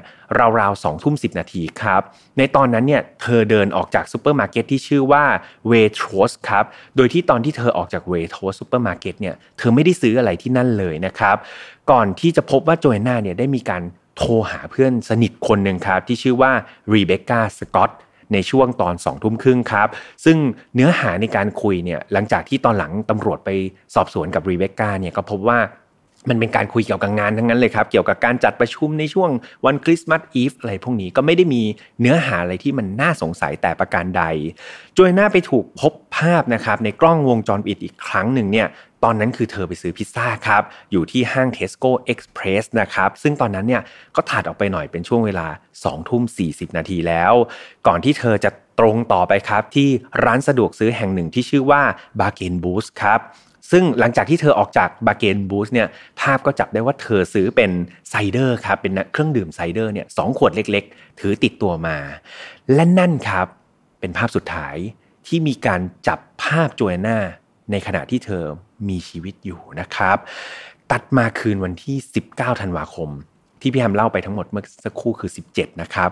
[0.59, 2.03] ราวๆสองทุ่มสิบนาทีครับ
[2.39, 5.25] ในตอนนั้นเนี่ยเธอเดินออกจากซูเปอร์มาร์เก็ตที่ชื่อว่า
[5.69, 6.65] Waitrose ครับ
[6.97, 11.37] โดยที่ตอนที่เธอออกจาก Waitrose ซูเปอร์มาร์เก็ตเนี่ยเธอไม่ได้ซื้ออะไรที่นั่นเลยนะครับ
[11.91, 13.83] ก่อนที่จะพบว่าโจแอนนาเนี่ยได้มีการ
[14.17, 16.53] โทรหาเพื่อนสนิทคนหนึ่งครับ ที่ชื่อว่า
[16.93, 17.91] รีเบคก้าสกอต
[18.33, 19.89] ในช่วงตอนสองทุ่มครึ่งครับ
[20.25, 20.37] ซึ่ง
[20.75, 23.51] เนื้อหาในการคุยเนี่ยหลังจากที่ตอนหลังตำรวจไป
[23.95, 25.59] สอบสวนกับรีเบคก้าเนี่ยก็พบว่า
[26.29, 29.31] มันเป็นการคุยเกี่ยวกับงานทั้งนั้นเลยครับ เกี่ยวกับการจัดประชุมในช่วง
[29.65, 31.62] วันคริสต์มาสอีฟอะไรพวกนี้ก็ไม่ได้มี
[32.00, 34.25] เนื้อหาอะไรที่มันน่าสงสัยแต่ประการใด
[34.95, 38.66] โจยน่าไปถูกพบภาพนะครับในกล้องวงจรปิดอีกครั้งหนึ่งเนี่ย
[39.05, 43.83] ตอนนั้นคือเธอไปซื้อพิซซ่าครับ อยู่ที่ห้าง Tesco Express นะครับ ซึ่งตอนนั้นเนี่ย
[44.16, 45.47] ก็ถัดออกไปหน่อยเป็นช่วงเวลา
[45.79, 47.33] 2ทุ่ม40 นาทีแล้ว
[47.87, 49.88] ก่อนที่เธอจะตรงต่อไปครับ ที่
[50.25, 51.83] ร้านสะดวกซื้อแห่งหนึ่งที่ชื่อว่า
[52.21, 53.21] Bargain Booze ครับ
[53.70, 55.88] ซึ่งหลังจากที่เธอออกจาก Bargain Booze เนี่ย
[56.20, 57.70] ภาพก็จับได้ว่าเธอซื้อเป็น
[58.11, 61.96] cider ครับเป็นเครื่องดื่ม cider เนี่ยสองขวดเล็กๆ ถือติดตัวมา
[62.74, 63.46] และนั่นครับ
[64.00, 64.76] เป็นภาพสุดท้าย
[65.26, 67.18] ที่มีการจับภาพโจเอน่า
[67.70, 68.44] ในขณะที่เธอ
[68.88, 70.16] มีชีวิตอยู่นะครับ
[70.92, 71.96] ตัดมาคืนวันที่
[72.30, 73.11] 19 ธันวาคม
[73.62, 76.11] ที่พี่แฮมเล่าไปทั้งหมดเมื่อสักครู่คือ 17 นะครับ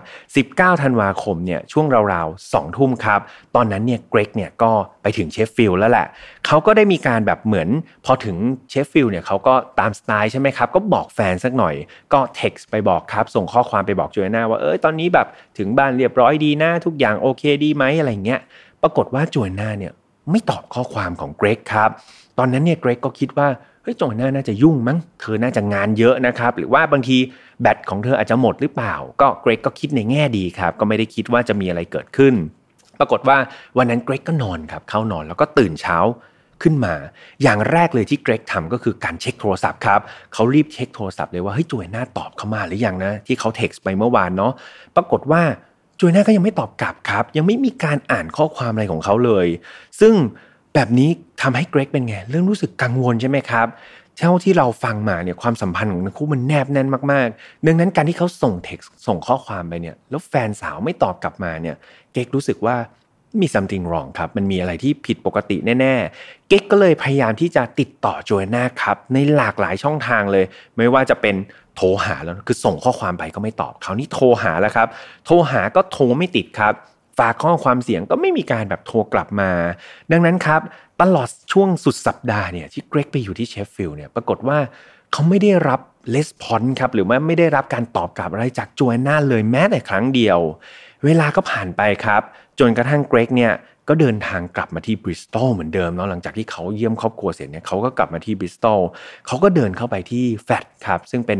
[0.57, 3.19] 19 ธันวาคมเนี่ยช่วงราวๆ2ทุ่มครับ
[3.55, 6.07] ตอนนั้นเนี่ยเกรกเนี่ยก็ไปถึงเชฟฟิลด์แล้วแหละ
[6.47, 7.69] เขาก็ได้มีการแบบเหมือน
[8.05, 8.37] พอถึง
[8.69, 11.75] เชฟฟิลด์เนี่ยเขาก็ตามสไตล์ใช่ไหมครับ ก็บอกแฟนสักหน่อย
[12.13, 18.39] ก็เท็กซ์ไปบอกครับ ส่งข้อความไปบอกโจเอน่าว่าเออตอนนี้แบบถึงบ้านเรียบร้อยดีนะทุกอย่างโอเคดีไหมอะไรเงี้ย
[18.81, 19.93] ปรากฏว่าโจเอน่าเนี่ย
[20.31, 21.89] ไม่ตอบข้อความของเกรกครับ
[22.37, 23.47] ตอนนั้นเนี่ยเกรกก็คิดว่า
[23.89, 27.17] เฮ้ยโจเอน่าน่าจะยุ่งมั้งเธอน่าจะงานเยอะนะครับ หรือว่าบางที
[27.61, 32.33] แบตของเธออาจจะหมดหรือเปล่า ก็เกรกก็คิดในแง่ดีครับ ก็ไม่ได้คิดว่าจะมีอะไรเกิดขึ้น
[32.99, 33.37] ปรากฏว่า
[33.77, 35.97] วันนั้นเกรกก็นอนครับเข้านอนแล้วก็ตื่นเช้า
[36.63, 36.93] ขึ้นมา
[37.43, 40.01] อย่างแรกเลยที่เกรกทำก็คือการเช็คโทรศัพท์ครับ
[40.33, 44.53] เขารีบเช็คโทรศัพท์เลยว่าเฮ้ยจวยหน้าตอบเข้ามาหรือยังนะที่เขาเท็กซ์ไปเมื่อวานเนาะ
[44.95, 45.41] ปรากฏว่า
[45.99, 49.47] จวยหน้าก็ยังไม่ตอบกลับครับ ยังไม่มีการอ่านข้อความอะไรของเขาเลย
[50.01, 50.13] ซึ่ง
[50.73, 51.09] แบบนี้
[51.41, 53.67] ทำให้เกรกเป็นไง เรื่องรู้สึกกังวลใช่ไหมครับ
[54.17, 61.75] เท่าที่เราฟังมาเนี่ยความสัมพันธ์ของทั้งคู่มันแนบแน่นมากๆ ดังนั้นการที่เขาส่งเท็กซ์ส่งข้อความไปเนี่ย แล้วแฟนสาวไม่ตอบกลับมาเนี่ย
[62.13, 62.75] เก๊กรู้สึกว่า
[63.41, 70.45] มี something wrong ครับ มันมีอะไรที่ผิดปกติแน่ๆ เก๊กก็เลยพยายามที่จะติดต่อโจเอน่าครับ ในหลากหลายช่องทางเลย
[70.77, 71.35] ไม่ว่าจะเป็น
[71.75, 74.87] โทรหาแล้ว คือส่งข้อความไปก็ไม่ตอบครานี้โทรหาแล้วครับ
[75.25, 76.73] โทรหาก็โทรไม่ติดครับ
[77.19, 79.51] ฝากข้อความเสียงก็ไม่มีการแบบโทรกลับมา
[80.11, 80.61] ดังนั้นครับ
[81.01, 84.57] ตลอดช่วงสุดสัปดาห์เนี่ยที่เกรกไปอยู่ที่เชฟฟิลด์เนี่ยปรากฏว่า
[85.11, 85.79] เขาไม่ได้รับ
[86.13, 90.39] response ครับหรือว่าไม่ได้รับการตอบกลับอะไรจากโจแอนนาเลยแม้แต่ครั้งเดียว
[91.05, 92.21] เวลาก็ผ่านไปครับ
[92.59, 93.53] จนกระทั่งเกรกเนี่ย
[93.87, 98.79] ก็เดินทางกลับมาที่บริสตอลเหมือนเดิมเนาะหลังจากที่เขาเยี่ยมครอบครัวเสร็จเนี่ยเขาก็กลับมาที่บริสตอล
[99.27, 101.39] เขาก็เดินเข้าไปที่แฟลตครับซึ่งเป็น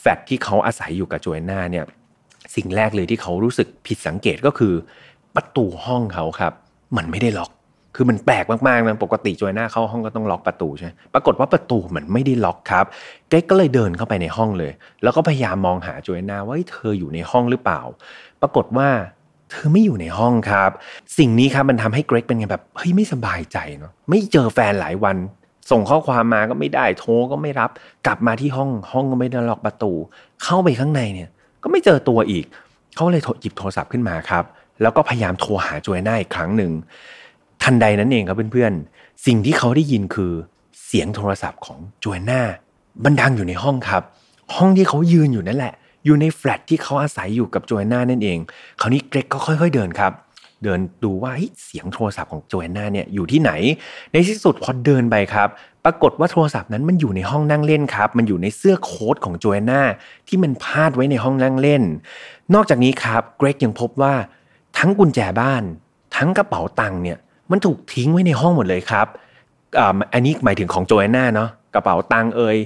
[0.00, 1.84] แฟลตที่เขาอาศัยอยู่กับโจแอนนาเนี่ย
[2.54, 4.74] สิ่งแรกเลยที่เขารู้สึกผิดสังเกตก็คือ
[5.36, 6.52] ประตูห้องเขาครับ
[6.96, 7.50] มันไม่ได้ล็อก
[7.96, 12.84] คือมันแปลกมากๆนะปกติจอยหน้าเข้าห้องก็ต้องล็อกประตูใช่ปรากฏว่าประตูมันไม่ได้ล็อกครับ
[13.28, 17.80] เก๊กก็เลยเดินเข้าไปในห้องเลย แล้วก็พยายามมองหาจอยหน้าว่าเธออยู่ในห้องหรือเปล่า
[18.42, 18.88] ปรากฏว่า
[19.50, 20.70] เธอไม่อยู่ในห้องครับ
[21.18, 25.16] สิ่งนี้ครับมันทำให้เกรกเป็นไงแบบเฮ้ยไม่สบายใจเนาะไม่เจอแฟนหลายวัน
[25.70, 27.70] ส่งข้อความมาก็ไม่ได้โทรก็ไม่รับ
[28.06, 29.92] กลับมาที่ห้องห้องก็ไม่ได้ล็อกประตู
[30.42, 31.30] เข้าไปข้างในเนี่ย
[31.62, 32.44] ก็ไม่เจอตัวอีก
[32.94, 34.44] เขาเลยหยิบโทรศัพท์ขึ้นมาครับ
[34.82, 36.72] แล้วก็พยายามโทรหาโจยน่าอีกครั้งหนึ่ง
[37.62, 40.32] ทันใดนั้นเองครับเพื่อนๆ สิ่งที่เขาได้ยินคือ
[40.84, 42.40] เสียงโทรศัพท์ของโจยน่า
[43.04, 44.02] บันดังอยู่ในห้องครับ
[44.56, 48.38] ห้องที่เขายืนอยู่นั่นแหละ อยู่ในแฟลตที่เขาอาศัยอยู่กับโจยน่านั่นเอง
[48.80, 50.12] คราวนี้เกรกก็ค่อย ๆเดินครับ
[50.64, 51.32] เดินดูว่า
[51.64, 53.52] เสียงโทรศัพท์ของโจยน่าเนี่ยอยู่ที่ไหน
[54.12, 55.48] ในที่สุดพอเดินไปครับ
[55.84, 59.82] ปรากฏว่าโทรศัพท์นั้นมันอยู่ในห้องนั่งเล่นครับ มันอยู่ในเสื้อโค้ทของโจยน่า
[60.28, 61.82] ที่มันพาดไว้ในห้องนั่งเล่น
[62.54, 64.14] นอกจากนี้ครับเกรกยังพบว่า
[64.78, 65.62] ทั้งกุญแจบ้าน
[66.16, 67.18] ทั้งกระเป๋าตังค์เนี่ย
[67.50, 69.06] มันถูกทิ้งไว้ในห้องหมดเลยครับ
[70.12, 72.56] อันนี้หมายถึงของโจยน่าเนาะกระเป๋าตังค์เอ่ย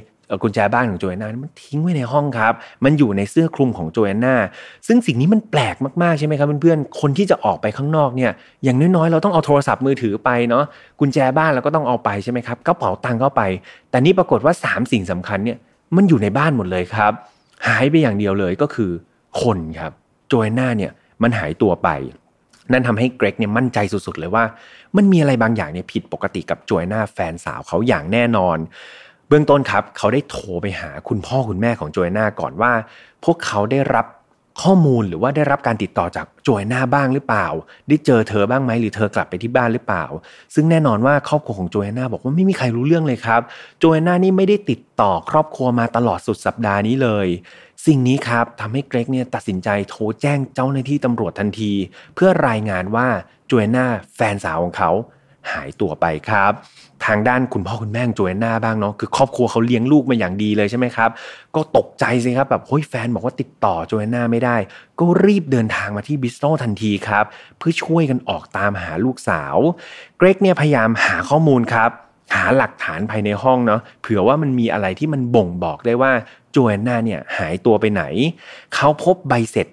[0.43, 4.37] กุญแจบ้านของโจแอนนามันทิ้งไว้ในห้องครับ มันอยู่ในเสื้อคลุมของโจแอนนา
[4.87, 8.33] ซึ่งสิ่งนี้มันแปลกมากๆใช่ไหมครับเพื่อนๆคนที่จะออกไปข้างนอกเนี่ย
[8.65, 10.65] อย่างน้อยๆเราต้องเอาโทรศัพท์มือถือไปเนาะ
[11.01, 13.43] กุญแจบ้านเราก็ต้องเอาไปใช่ไหมครับกระเป๋าตังค์ก็ไป
[13.91, 15.59] แต่นี่ปรากฏว่า 3 สิ่งสำคัญเนี่ย
[15.97, 17.13] มันอยู่ในบ้านหมดเลยครับ
[17.67, 18.91] หายไปอย่างเดียวเลยก็คือ
[19.43, 19.93] คนครับ
[20.29, 20.93] โจแอนนาเนี่ย
[21.23, 21.91] มันหายตัวไป
[22.73, 24.45] นั่นทำให้เกรกเนี่ยมั่นใจสุดๆเลยว่า
[24.97, 28.59] มันมีอะไรบางอย่างเนี่ยผิดปกติกับโจแอนนาแฟนสาวเขาอย่างแน่นอน
[29.33, 32.73] บื้องต้นครับเขาได้โทรไปหาคุณพ่อคุณแม่ของโจยนาก่อนว่า
[33.25, 34.07] พวกเขาได้รับ
[34.63, 37.47] ข้อมูลหรือว่าได้รับการติดต่อจากโจยนาบ้างหรือเปล่า
[37.89, 40.05] ได้เจอเธอบ้างไหมหรือเธอกลับไปที่บ้านหรือเปล่า
[40.55, 43.41] ซึ่งแน่นอนว่าครอบครัวของโจยนาบอกว่าไม่มีใครรู้เรื่องเลยครับ
[43.79, 47.27] โจยนานี่ไม่ได้ติดต่อครอบครัวมาตลอดสุดสัปดาห์นี้เลย
[47.87, 51.73] สิ่งนี้ครับทำให้เกรกเนี่ยตัดสินใจโทรแจ้งเจ้าหน้าที่ตำรวจทันที
[52.15, 53.07] เพื่อรายงานว่า
[53.47, 54.91] โจยนาแฟนสาวของเขา
[55.53, 56.53] หายตัวไปครับ
[57.07, 61.11] ทางด้านคุณพ่อคุณแม่โจเอนนาบ้างเนาะคือครอบครัวเขาเลี้ยงลูกมาอย่างดีเลยใช่ไหมครับ
[61.55, 64.57] ก็ตกใจสิครับแบบเฮ้ยแฟนบอกว่าติดต่อโจเอนนาไม่ได้
[64.99, 67.25] ก็รีบเดินทางมาที่บริสตอลทันทีครับ
[67.59, 69.57] เพื่อช่วยกันออกตามหาลูกสาว
[70.19, 71.91] เกรกเนี่ยพยายามหาข้อมูลครับ
[72.35, 76.13] หาหลักฐานภายในห้องเนาะเผื่อว่ามันมีอะไรที่มันบ่งบอกได้ว่า
[76.51, 78.03] โจเอนนาเนี่ยหายตัวไปไหน
[78.75, 79.67] เขาพบใบเสร็จ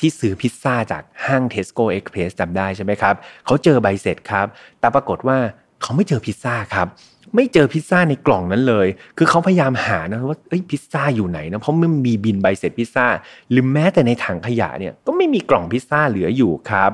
[0.00, 3.14] ที่ซื้อพิซซ่าจากห้าง Tesco Express จำได้ใช่ไหมครับ
[3.46, 4.46] เขาเจอใบเสร็จครับ
[4.80, 5.38] แต่ปรากฏว่า
[5.82, 6.88] เขาไม่เจอพิซซ่าครับ
[7.36, 8.86] ไม่เจอพิซซ่าในกล่องนั้นเลย
[9.18, 13.06] คือเขาพยายามหานะว่าเอ้ยพิซซ่าอยู่ไหนนะ เพราะมันมีบินใบเสร็จพิซซ่า
[13.50, 16.90] หรือแม้แต่ในถังขยะเนี่ย ก็ไม่มีกล่องพิซซ่าเหลืออยู่ครับ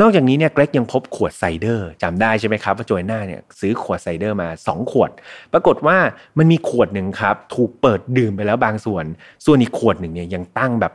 [0.00, 5.10] นอกจากนี้เนี่ยเกรกยังพบขวดไซเดอร์จำได้ใช่ไหมครับว่าโจยน่าเนี่ยซื้อขวดไซเดอร์มา 2 ขวด
[5.52, 5.96] ปรากฏว่า
[6.38, 9.04] มันมีขวดหนึ่งครับ ถูกเปิดดื่มไปแล้วบางส่วน
[9.44, 10.92] ส่วนอีกขวดหนึ่งเนี่ยยังตั้งแบบ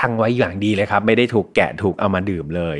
[0.00, 2.78] ทั้งไว้อย่างดีเลยครับ ไม่ได้ถูกแกะถูกเอามาดื่มเลย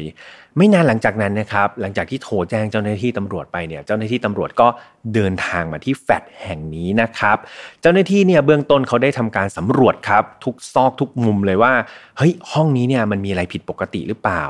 [0.57, 4.69] ไม่นานหลังจากนั้นนะครับ หลังจากที่โทรแจ้งเจ้าหน้าที่ตำรวจไปเนี่ย เจ้าหน้าที่ตำรวจก็
[5.15, 7.37] เดินทางมาที่แฟดแห่งนี้นะครับ
[7.81, 11.73] เจ้าหน้าที่เนี่ยเบื้องต้นเขาได้ทำการสำรวจครับ ทุกซอกทุกมุมเลยว่า
[12.17, 14.45] เฮ้ยห้องนี้เนี่ยมันมีอะไรผิดปกติหรือเปล่า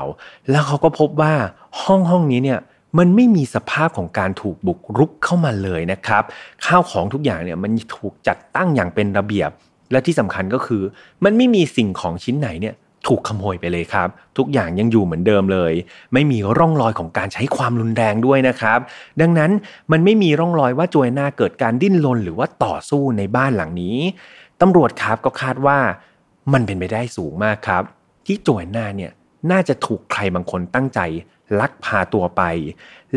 [0.49, 1.33] แล้วเขาก็พบว่า
[1.83, 2.59] ห้องห้องนี้เนี่ย
[2.97, 6.23] มันไม่มีสภาพของการถูกบุกรุกเข้ามาเลยนะครับ
[6.65, 9.51] ข้าวของทุกอย่างเนี่ยมันถูกจัดตั้งอย่างเป็นระเบียบ
[9.91, 10.81] และที่สำคัญก็คือ
[11.23, 12.75] มันไม่มีสิ่งของชิ้นไหนเนี่ย
[13.07, 15.73] ถูกขโมยไปเลยครับ ทุกอย่างยังอยู่เหมือนเดิมเลย
[16.13, 18.79] ไม่มีร่องรอยของการใช้ความรุนแรงด้วยนะครับ
[19.21, 19.51] ดังนั้น
[19.91, 23.97] มันไม่มีร่องรอยว่าโจยนาเกิดการดิ้นรนหรือว่าต่อสู้ในบ้านหลังนี้
[24.61, 25.77] ตำรวจครับก็คาดว่า
[26.53, 27.83] มันเป็นไปได้สูงมากครับ
[28.25, 29.11] ที่โจยนาเนี่ย
[29.51, 30.99] น่าจะถูกใครบางคนตั้งใจ
[31.59, 32.43] ลักพาตัวไป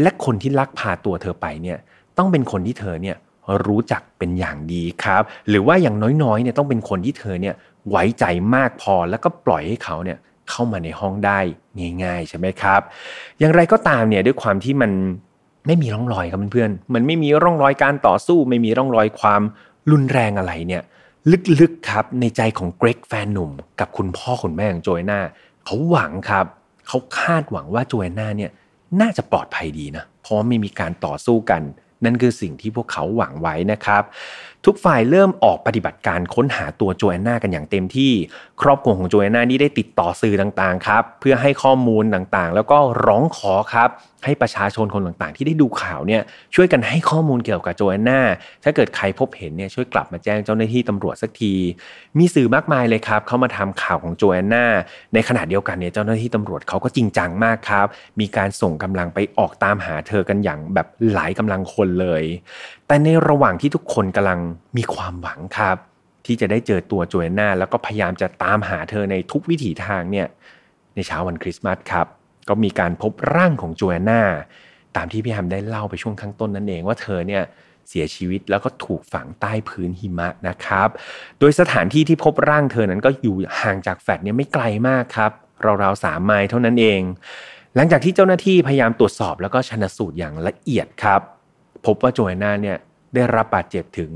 [0.00, 1.78] และคนที่ลักพาตัวเธอไปเนี่ย
[2.18, 3.16] ต้องเป็นคนที่เธอเนี่ย
[3.66, 7.54] รู้จักเป็นอย่างดีครับ หรือว่าอย่างน้อยๆเนี่ยต้องเป็นคนที่เธอเนี่ย
[7.90, 10.18] ไว้ใจมากพอแล้วก็ปล่อยให้เขาเนี่ย
[10.50, 11.38] เข้ามาในห้องได้
[12.04, 12.80] ง่าย ๆ ใช่ไหมครับ
[13.38, 14.92] อย่างไรก็ตามเนี่ยด้วยความที่มัน
[15.66, 19.42] ไม่มีร่องรอยครับเพื่อนๆมันไม่มีร่องรอยการต่อสู้ ไม่มีร่องรอยความ
[19.90, 20.82] รุนแรงอะไรเนี่ย
[21.60, 25.20] ลึกๆครับในใจของเกรกแฟนหนุ่ม กับคุณพ่อคุณแม่ของโจยนา
[25.64, 26.46] เขาหวังครับ
[26.88, 28.50] เขาคาดหวังว่าโจยนาเนี่ย
[29.00, 31.62] น่าจะปลอดภัยดีนะเพราะไม่มีการต่อสู้กัน
[32.04, 34.02] นั่นคือสิ่งที่พวกเขาหวังไว้นะครับ
[34.66, 38.12] ทุกฝ่ายเริ่มออกปฏิบัติการค้นหาตัวโจแอนนากันอย่างเต็มที่
[38.62, 43.88] ครอบครัวของโจแอนนานี่ได้ติดต่อสื่อต่างๆครับ เพื่อให้ข้อมูลต่างๆ แล้วก็ร้องขอครับ
[44.24, 46.22] ให้ประชาชนคนต่างๆ ที่ได้ดูข่าวเนี่ย
[46.54, 48.20] ช่วยกันให้ข้อมูลเกี่ยวกับโจแอนนา
[48.64, 51.54] ถ้าเกิดใครพบเห็นเนี่ยช่วยกลับมาแจ้งเจ้าหน้าที่ตำรวจสักที
[52.18, 54.66] มีสื่อมากมายเลยครับ เข้ามาทำข่าวของโจแอนนา
[55.14, 57.86] ในขณะเดียวกันเนี่ยเจ้าหน้าที่ตำรวจเขาก็จริงจังมากครับ
[58.20, 62.24] มีการส่งกำลังไปออกตามหาเธอกันอย่างแบบหลายกำลังคนเลย
[62.86, 64.40] แต่ในระหว่างที่ทุกคนกำลัง
[64.76, 65.76] มีความหวังครับ
[66.26, 70.26] ที่จะได้เจอตัวโจแอนนาแล้วก็พยายามจะตามหาเธอในทุกวิถีทางเนี่ย
[70.94, 72.06] ในเช้าวันคริสต์มาสครับ
[72.48, 74.22] ก็มีการพบร่างของโจแอนนา
[74.96, 77.42] ตามที่พี่แฮมได้เล่าไปช่วงข้างต้นนั่นเองว่าเธอเนี่ย
[77.88, 80.88] เสียชีวิตแล้วก็ถูกฝังใต้พื้นหิมะนะครับ
[81.38, 85.32] โดยสถานที่ที่พบร่างเธอนั้นก็อยู่ห่างจากแฟลตเนี่ยไม่ไกลมากครับ
[85.82, 87.00] ราวๆสามไมล์เท่านั้นเอง
[87.76, 91.20] หลังจากที่เจ้าหน้าที่พยายามตรวจสอบแล้วก็ชันสูตรอย่างละเอียดครับ
[91.86, 92.76] พบว่าโจแอนนาเนี่ย
[93.14, 94.10] ได้รับบาดเจ็บถึง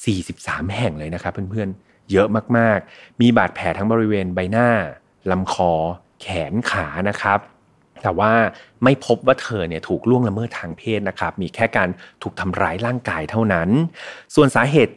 [0.00, 4.68] 43 แห่งเลยนะครับเพื่อนๆ เยอะมากๆ มีบาดแผลทั้งบริเวณใบหน้า
[5.30, 5.72] ลำคอ
[6.20, 7.38] แขนขานะครับ
[8.02, 8.32] แต่ว่า
[8.84, 11.88] ไม่พบว่าเธอเนี่ยถูกล่วงละเมิดทางเพศนะครับ มีแค่การ
[12.22, 13.68] ถูกทำร้ายร่างกายเท่านั้น
[14.34, 14.94] ส่วนสาเหตุ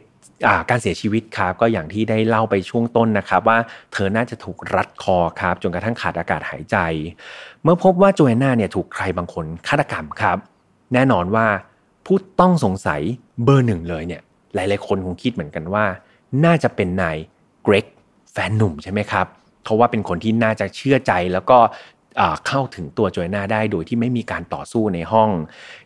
[0.70, 3.58] การเสียชีวิตครับก็อย่างที่ได้เล่าไปช่วงต้นนะครับ ว่า
[3.92, 6.76] เธอน่าจะถูกรัดคอครับจนกระทั่งขาดอากาศหายใจ
[7.62, 10.38] เมื่อพบว่าโจแอนนาเนี่ยถูกใครบางคนฆาตกรรมครับ
[10.94, 11.46] แน่นอนว่า
[12.06, 13.00] ผู้ต้องสงสัย
[13.44, 14.22] เบอร์หนึ่งเลยเนี่ย
[14.54, 15.84] หลายๆคนคงคิดเหมือนกันว่า
[16.44, 17.16] น่าจะเป็นนาย
[17.62, 17.86] เกรก
[18.32, 19.26] แฟนหนุ่มใช่ไหมครับ
[19.62, 21.58] เพราะว่าเป็นคนที่น่าจะเชื่อใจแล้วก็
[22.46, 25.30] เข้าถึงตัวโจแอนนาได้โดยที่ไม่มีการต่อสู้ในห้อง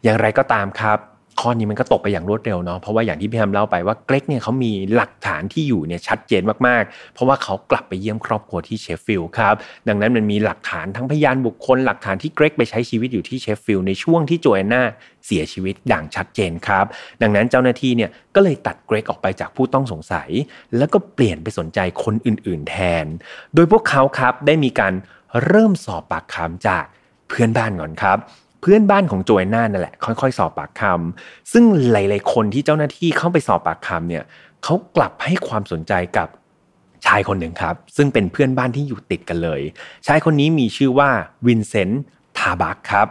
[0.03, 0.99] อย่างไรก็ตามครับ
[1.41, 9.55] ข้อนี้มันก็ตกไปอย่างรวดเร็วเนาะเพราะว่าอย่างที่พี่แฮมเล่าไปว่าเกรกเนี่ยเขามีหลักฐานที่อยู่เนี่ยชัดเจนมากๆ เพราะว่าเขากลับไปเยี่ยมครอบครัวที่เชฟฟิลด์ครับ
[9.89, 14.83] ดังนั้นมันมีหลักฐานทั้งพยานบุคคลหลักฐานที่เกรกไปใช้ชีวิตอยู่ที่เชฟฟิลด์ในช่วงที่โจแอนนา
[15.27, 16.85] เสียชีวิตอย่างชัดเจนครับ
[17.23, 20.31] ดังนั้นเจ้าหน้าที่เนี่ยก็เลยตัดเกรกออกไปจากผู้ต้องสงสัย
[20.77, 23.07] แล้วก็เปลี่ยนไปสนใจคนอื่น ๆ แทน
[23.55, 24.95] โดยพวกเขาครับได้มีการ
[25.47, 26.85] เริ่มสอบปากคำจาก
[27.29, 28.19] เพื่อนบ้านก่อนครับ
[28.65, 34.25] พื่อนบ้านของโจแอนนานั่นแหละค่อยๆ สอบปากคำซึ่งหลาย ๆ คนที่เจ้าหน้าที่เข้าไปสอบปากคำเนี่ย
[34.65, 36.29] เขากลับให้ความสนใจกับ
[37.07, 39.61] ชายคนหนึ่งครับ ซึ่งเป็นเพื่อนบ้านที่อยู่ติดกันเลย
[40.07, 41.11] ชายคนนี้มีชื่อว่า
[41.47, 42.03] วินเซนต์
[42.39, 43.09] ทาบักครับ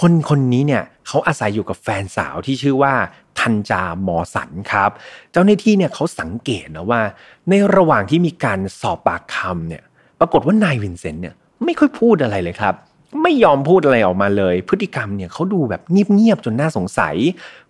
[0.00, 2.94] คนคนนี้เนี่ยเขาอาศัยอยู่กับแฟนสาวที่ชื่อว่า
[3.38, 4.90] ทันจามอสันครับ
[5.32, 7.00] เจ้าหน้าที่เนี่ยเขาสังเกตนะว่า
[7.48, 9.82] ในระหว่างที่มีการสอบปากคำเนี่ย
[10.20, 11.34] ปรากฏว่านายวินเซนต์เนี่ย
[11.64, 12.74] ไม่ค่อยพูดอะไรเลยครับ
[13.22, 17.16] ไม่ยอมพูดอะไรออกมาเลย พฤติกรรมเนี่ยเขาดูแบบเงียบๆจนน่าสงสัย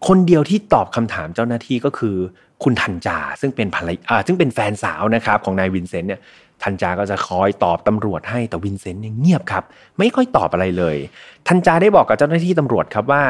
[0.06, 2.16] คนเดียวที่ตอบคำถามเจ้าหน้าที่ก็คือ
[2.62, 6.20] คุณทันจา ซึ่งเป็นภรรยาซึ่งเป็นแฟนสาวนะครับของนายวินเซนต์เนี่ย
[6.62, 9.64] ทันจาก็จะคอยตอบตำรวจให้แต่วินเซนต์เนี่ยเงียบครับ
[9.98, 10.96] ไม่ค่อยตอบอะไรเลย
[11.48, 13.22] ทันจาได้บอกกับเจ้าหน้าที่ตำรวจครับว่า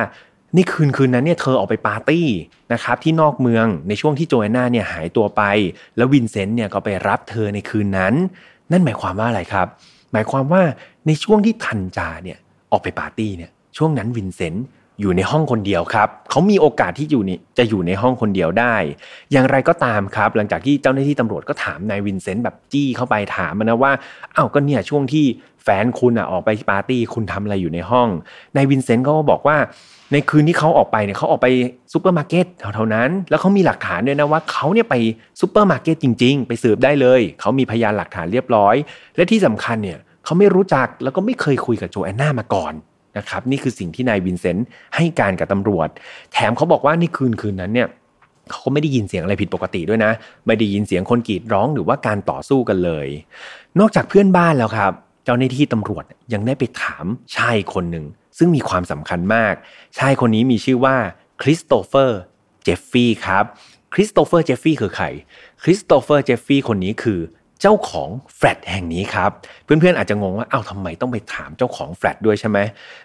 [0.57, 2.27] นี่คืนคืนนั้นเนี่ยเธอออกไปปาร์ตี้
[2.73, 5.43] นะครับที่นอกเมืองในช่วงที่โจเอน่าเนี่ยหายตัวไป
[5.97, 8.15] แล้ววินเซนต์เนี่ยก็ไปรับเธอในคืนนั้น
[8.71, 9.67] นั่นหมายความว่าอะไรครับ
[10.13, 10.63] หมายความว่า
[11.07, 12.39] ในช่วงที่ทันจาเนี่ย
[12.73, 14.67] ออกไปปาร์ตี้เนี่ยช่วงนั้นวินเซนต์
[15.01, 18.77] อยู่ในห้องคนเดียวครับเขามีโอกาสที่อยู่นี่จะอยู่ในห้องคนเดียวได้
[19.33, 23.93] อย่างไรก็ตามครับ หลังจากที่เจ้าหน้าที่ตำรวจก็ถามนายวินเซนต์แบบจี้เข้าไปถามมันนะว่า
[24.37, 25.25] อ้าวก็เนี่ยช่วงที่
[25.65, 28.09] แฟนคุณอะออกไปปาร์ตี้คุณทำอะไรอยู่ในห้อง
[28.57, 29.57] นายวินเซนต์ก็บอกว่า
[30.13, 31.49] ในคืนที่เขาออกไปเนี่ยเขาออกไป
[31.93, 34.95] ซูเปอร์มาร์เก็ตเท่านั้น แล้วเขามีหลักฐานด้วยนะว่าเขาเนี่ยไป
[35.41, 38.75] ซูเปอร์มาร์เก็ตจริง ๆ ไปสืบได้เลย เขามีพยานหลักฐานเรียบร้อย
[39.17, 42.73] และที่สำคัญเนี่ยเขาไม่รู้จักแล้วก็ไม่เคยคุยกับโจแอนนามาก่อน
[43.19, 44.67] นะครับนี่คือสิ่งที่นายวินเซนต์
[44.97, 45.89] ให้การกับตำรวจ
[46.33, 47.89] แถมเขาบอกว่าในคืนคืนนั้นเนี่ย
[48.51, 50.13] เขาก็ไม่ได้ยินเสียงอะไรผิดปกติด้วยนะ
[50.47, 53.09] ไม่ได้ยินเสียงคนกรีดร้องหรือว่าการต่อสู้กันเลย
[53.79, 54.93] นอกจากเพื่อนบ้านแล้วครับ
[55.25, 57.05] เจ้าหน้าที่ตำรวจยังได้ไปถาม
[57.37, 58.05] ชายคนหนึ่ง
[58.39, 59.55] ซึ่งมีความสำคัญมาก
[59.99, 60.97] ชายคนนี้มีชื่อว่า
[61.43, 62.21] คริสโตเฟอร์
[62.65, 63.45] เจฟฟี่ครับ
[63.95, 65.07] คริสโตเฟอร์เจฟฟี่คือใคร
[65.63, 67.21] คริสโตเฟอร์เจฟฟี่คนนี้คือ
[67.61, 69.31] เจ้าของแฟลตแห่งนี้ครับ
[69.65, 72.59] เพื่อนๆอาจจะงงว่าเอ้าทำไมต้องไปถามเจ้าของแฟลตด้วยใช่ไหม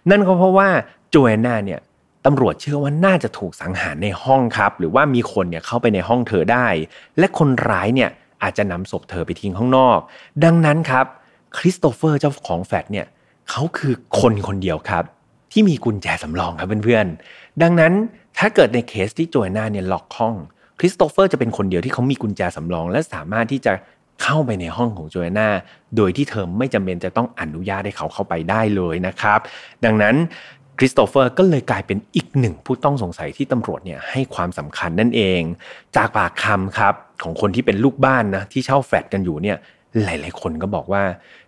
[0.10, 0.70] นั่นก็เพราะว่า
[1.10, 1.80] โจแอนนาเนี่ย
[2.26, 6.68] ตำรวจเชื่อว่าน่าจะถูกสังหารในห้องครับ หรือว่ามีคนเนี่ยเข้าไปในห้องเธอได้
[7.18, 8.10] และคนร้ายเนี่ย
[8.44, 10.00] อาจจะนำศพเธอไปทิ้งข้างนอก
[10.44, 11.06] ดังนั้นครับ
[11.58, 13.08] คริสโตเฟอร์เจ้าของแฟลตเนี่ย
[13.50, 15.04] เขาคือคนคนเดียวครับ
[15.54, 17.94] ที่มีกุญแจสำรองครับเพื่อนๆ ดังนั้น
[18.38, 20.36] ถ้าเกิดในเคสที่โจแอนนาเนี่ยล็อกห้อง
[20.80, 23.74] คริสโตเฟอร์จะเป็นคนเดียวที่เขามีกุญแจสำรอง และสามารถที่จะ
[24.24, 25.50] เข้าไปในห้องของโจแอนนา
[25.98, 29.40] โดยที่เธอไม่จำเป็นจะต้องอนุญาตให้เขาเข้าไปได้เลยนะครับ
[29.86, 30.16] ดังนั้น
[30.80, 35.42] คริสโตเฟอร์ก็เลยกลายเป็นอีกหนึ่งผู้ต้องสงสัยที่ตำรวจเนี่ยให้ความสำคัญนั่นเอง
[35.96, 39.58] จากปากคำครับของคนที่เป็นลูกบ้านนะที่เช่าแฟลตกันอยู่เนี่ย
[40.02, 41.04] หลาย ๆ คนก็บอกว่า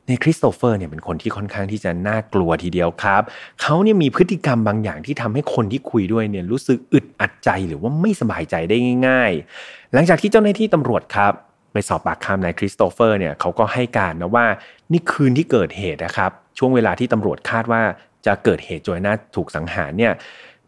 [0.08, 3.21] ในคริสโตเฟอร์เนี่ยเป็นคนที่ค่อนข้างที่จะน่ากลัวทีเดียวครับ
[3.62, 8.77] เขาเนี่ยมีพฤติกรรมบางอย่างที่ทำให้คนที่คุยด้วยเนี่ยรู้สึกอึดอัดใจหรือว่าไม่สบายใจได้
[9.08, 9.31] ง่าย
[9.63, 11.34] ๆ หลังจากที่เจ้าหน้าที่ตำรวจครับ
[11.73, 14.45] ไปสอบปากคำนายคริสโตเฟอร์เนี่ยเขาก็ให้การนะว่า
[14.91, 17.81] นี่คืนที่เกิดเหตุนะครับ ช่วงเวลาที่ตำรวจคาดว่า
[18.25, 20.13] จะเกิดเหตุโจยนาถูกสังหารเนี่ย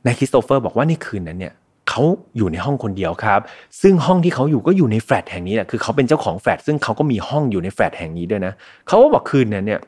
[0.05, 1.53] นายคริสโตเฟอร์บอกว่าในคืนนั้นเนี่ย
[1.97, 3.41] เขาอยู่ในห้องคนเดียวครับ
[3.81, 8.53] ซึ่งห้องที่เขาอยู่ก็อยู่ในแฟลตแห่งนี้แหละคือเขาเป็นเจ้าของแฟลตซึ่งเขาก็มีห้องอยู่ในแฟลตแห่งนี้ด้วยนะ
[8.87, 9.81] เขาก็บอกคืนนั้นเนี่ย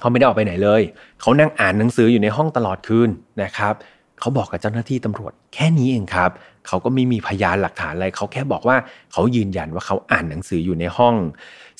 [0.00, 0.82] เขาไม่ได้ออกไปไหนเลย
[1.20, 3.10] เขานั่งอ่านหนังสืออยู่ในห้องตลอดคืน
[3.42, 3.74] นะครับ
[4.20, 6.30] เขาบอกกับเจ้าหน้าที่ตำรวจแค่นี้เองครับ
[6.66, 8.76] เขาก็ไม่มีพยานหลักฐานอะไร เขาแค่บอกว่า
[9.12, 11.14] เขายืนยันว่าเขาอ่านหนังสืออยู่ในห้อง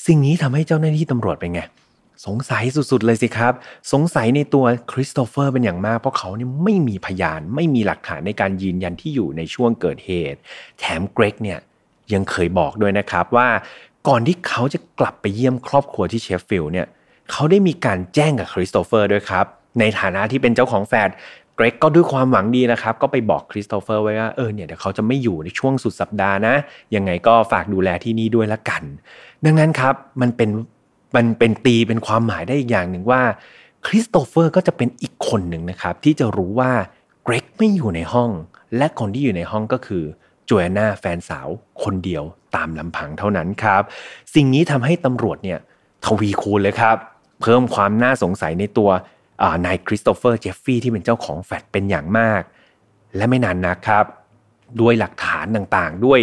[0.05, 1.61] สิ่งนี้ทำให้เจ้าหน้าที่ตำรวจเป็นไง
[2.25, 3.53] สงสัยสุดๆเลยสิครับ
[3.93, 10.39] สงสัยในตัวคริสโตเฟอร์เป็นอย่างมาก เพราะเขาเนี่ยไม่มีพยานไม่มีหลักฐานในการยืนยันที่อยู่ในช่วงเกิดเหตุ
[10.79, 11.59] แถมเกรกเนี่ย
[12.13, 13.47] ยังเคยบอกด้วยนะครับว่า
[14.07, 16.87] ก่อนที่เขาจะกลับไปเยี่ยมครอบครัวที่เชฟฟิลด์เนี่ย
[17.31, 19.45] เขาได้มีการแจ้งกับคริสโตเฟอร์ด้วยครับ
[19.79, 21.09] ในฐานะที่เป็นเจ้าของแฟลต
[21.55, 26.55] เกรกก็ด้วยความหวังดีนะครับ ก็ไปบอกคริสโตเฟอร์ไว้ว่าเออเนี่ยเดี๋ยวเขาจะไม่อยู่ในช่วงสุดสัปดาห์นะ
[26.95, 28.83] ยังไงก็ฝากดูแลที่นี่ด้วยละกัน
[29.45, 30.49] ดังนั้นครับมันเป็น
[31.15, 33.21] มันเป็นตีเป็นความหมายได้อีกอย่างหนึ่งว่า
[33.85, 36.71] คริสโตเฟอร์ก็จะเป็นอีกคนหนึ่งนะครับ ที่จะรู้ว่า
[37.23, 38.31] เกรกไม่อยู่ในห้อง
[38.77, 40.03] และคนที่อยู่ในห้องก็คือ
[40.49, 41.47] โจแอนนาแฟนสาว
[41.83, 42.23] คนเดียว
[42.55, 43.81] ตามลำพังเท่านั้นครับ
[44.35, 45.59] สิ่งนี้ทำให้ตำรวจเนี่ย
[46.05, 46.97] ทวีคูณเลยครับ
[47.41, 48.89] เพิ่มความน่าสงสัยในตัว
[49.65, 52.41] นายคริสโตเฟอร์เจฟฟี่ที่เป็นเจ้าของแฟลตเป็นอย่างมาก
[53.15, 54.05] และไม่นานนะครับ
[54.81, 56.19] ด้วยหลักฐานต่างๆ ด้วย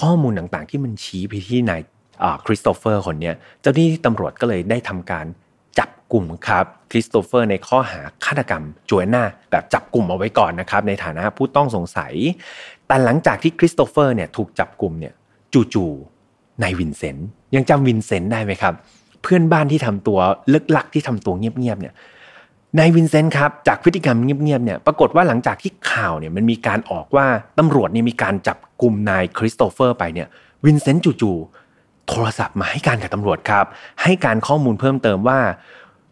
[0.00, 1.80] ข้อมูลต่างๆ ที่มันชี้ไปที่นาย
[2.46, 5.26] คริสโตเฟอร์คนนี้เจ้าหน้าที่ตำรวจก็เลยได้ทำการ
[5.78, 12.12] จับกลุ่มครับคริสโตเฟอร์ในข้อหาฆาตกรรมโจแอนนาแบบจับกลุ่มเอาไว้ก่อนนะครับ ในฐานะผู้ต้องสงสัย
[12.86, 15.14] แต่หลังจากที่คริสโตเฟอร์เนี่ยถูกจับกลุ่มเนี่ย
[15.74, 18.74] จู่ๆนายวินเซนต์ยังจำวินเซนต์ได้ไหมครับ
[19.22, 20.18] เพื่อนบ้านที่ทำตัว
[20.52, 21.94] ลึกลับที่ทำตัวเงียบๆเนี่ย
[22.78, 27.26] นายวินเซนต์ครับจากพฤติกรรมเงียบๆเนี่ยปรากฏว่าหลังจากที่ข่าวเนี่ยมันมีการออกว่า
[27.58, 30.28] ตำรวจเนี่ยมีการจับกลุ่มนายคริสโตเฟอร์ไปเนี่ย
[30.64, 31.65] วินเซนต์จู่ๆ
[32.08, 33.64] โทรศัพท์มาให้การกับตำรวจครับ
[34.02, 35.38] ให้การข้อมูลเพิ่มเติมว่า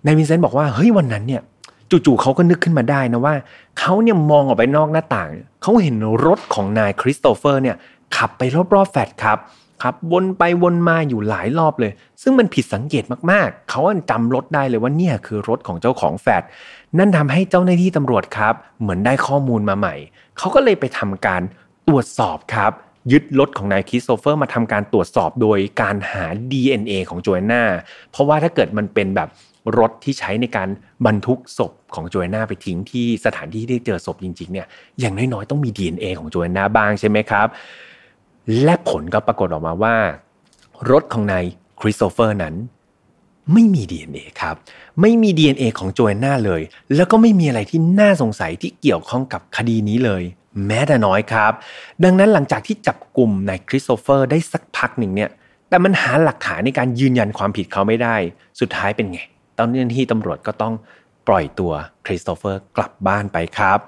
[0.04, 1.42] นายวินเซนต์บอกว่าเฮ้ยวันนั้นเนี่ย
[1.90, 3.34] จู่ๆเขาก็นึกขึ้นมาได้นะว่า
[3.78, 5.28] เขาเนี่ยมองออกไปนอกหน้าต่าง
[5.62, 7.76] เขาเห็นรถของนายคริสโตเฟอร์เนี่ย
[8.16, 8.42] ขับไป
[8.74, 9.38] รอบๆแฟลตครับ
[9.82, 13.80] ครับวนไปวนมาอยู่หลายรอบเลย ซึ่งมันผิดสังเกตมากๆ เขา
[14.10, 16.42] จำรถได้เลยว่าเนี่ยคือรถของเจ้าของแฟลต
[16.98, 19.94] นั่นทำให้เจ้าหน้าที่ตำรวจครับ เหมือนได้ข้อมูลมาใหม่
[20.38, 21.42] เขาก็เลยไปทำการ
[21.88, 22.72] ตรวจสอบครับ
[23.12, 27.62] ยึดรถของนายคริสโตเฟอร์มาทำการตรวจสอบโดยการหา DNA ของโจเอนนา
[28.10, 29.28] เพราะว่าถ้าเกิดมันเป็นแบบ
[29.78, 30.68] รถที่ใช้ในการ
[31.06, 34.66] บรรทุกศพของโจเอนนาไปทิ้งที่สถานที่ที่เจอศพจริงๆเนี่ย
[35.00, 37.46] อย่างน้อยๆต้องมี DNA ของโจเอนนาบ้างใช่ไหมครับ
[38.62, 39.96] และผลก็ปรากฏออกมาว่า
[40.90, 41.44] รถของนาย
[41.80, 42.54] คริสโตเฟอร์นั้น
[43.52, 44.56] ไม่มี DNA ครับ
[45.00, 46.62] ไม่มี DNA ของโจแอนนาเลย
[46.94, 50.22] แล้วก็ไม่มีอะไรที่น่าสงสัยที่เกี่ยวข้องกับคดีนี้เลย
[50.66, 51.52] แม้แต่น้อยครับ
[52.04, 55.30] ดังนั้นหลังจากที่จับกลุ่มนายคริสโตเฟอร์ได้สักพักหนึ่งเนี่ย
[55.68, 58.16] แต่มันหาหลักฐานในการยืนยันความผิดเขาไม่ได้
[58.60, 59.20] สุดท้ายเป็นไง
[59.58, 60.74] ตอนนี้ที่ตำรวจก็ต้อง
[61.28, 61.72] ปล่อยตัว
[62.06, 63.78] คริสโตเฟอร์กลับบ้านไปครับ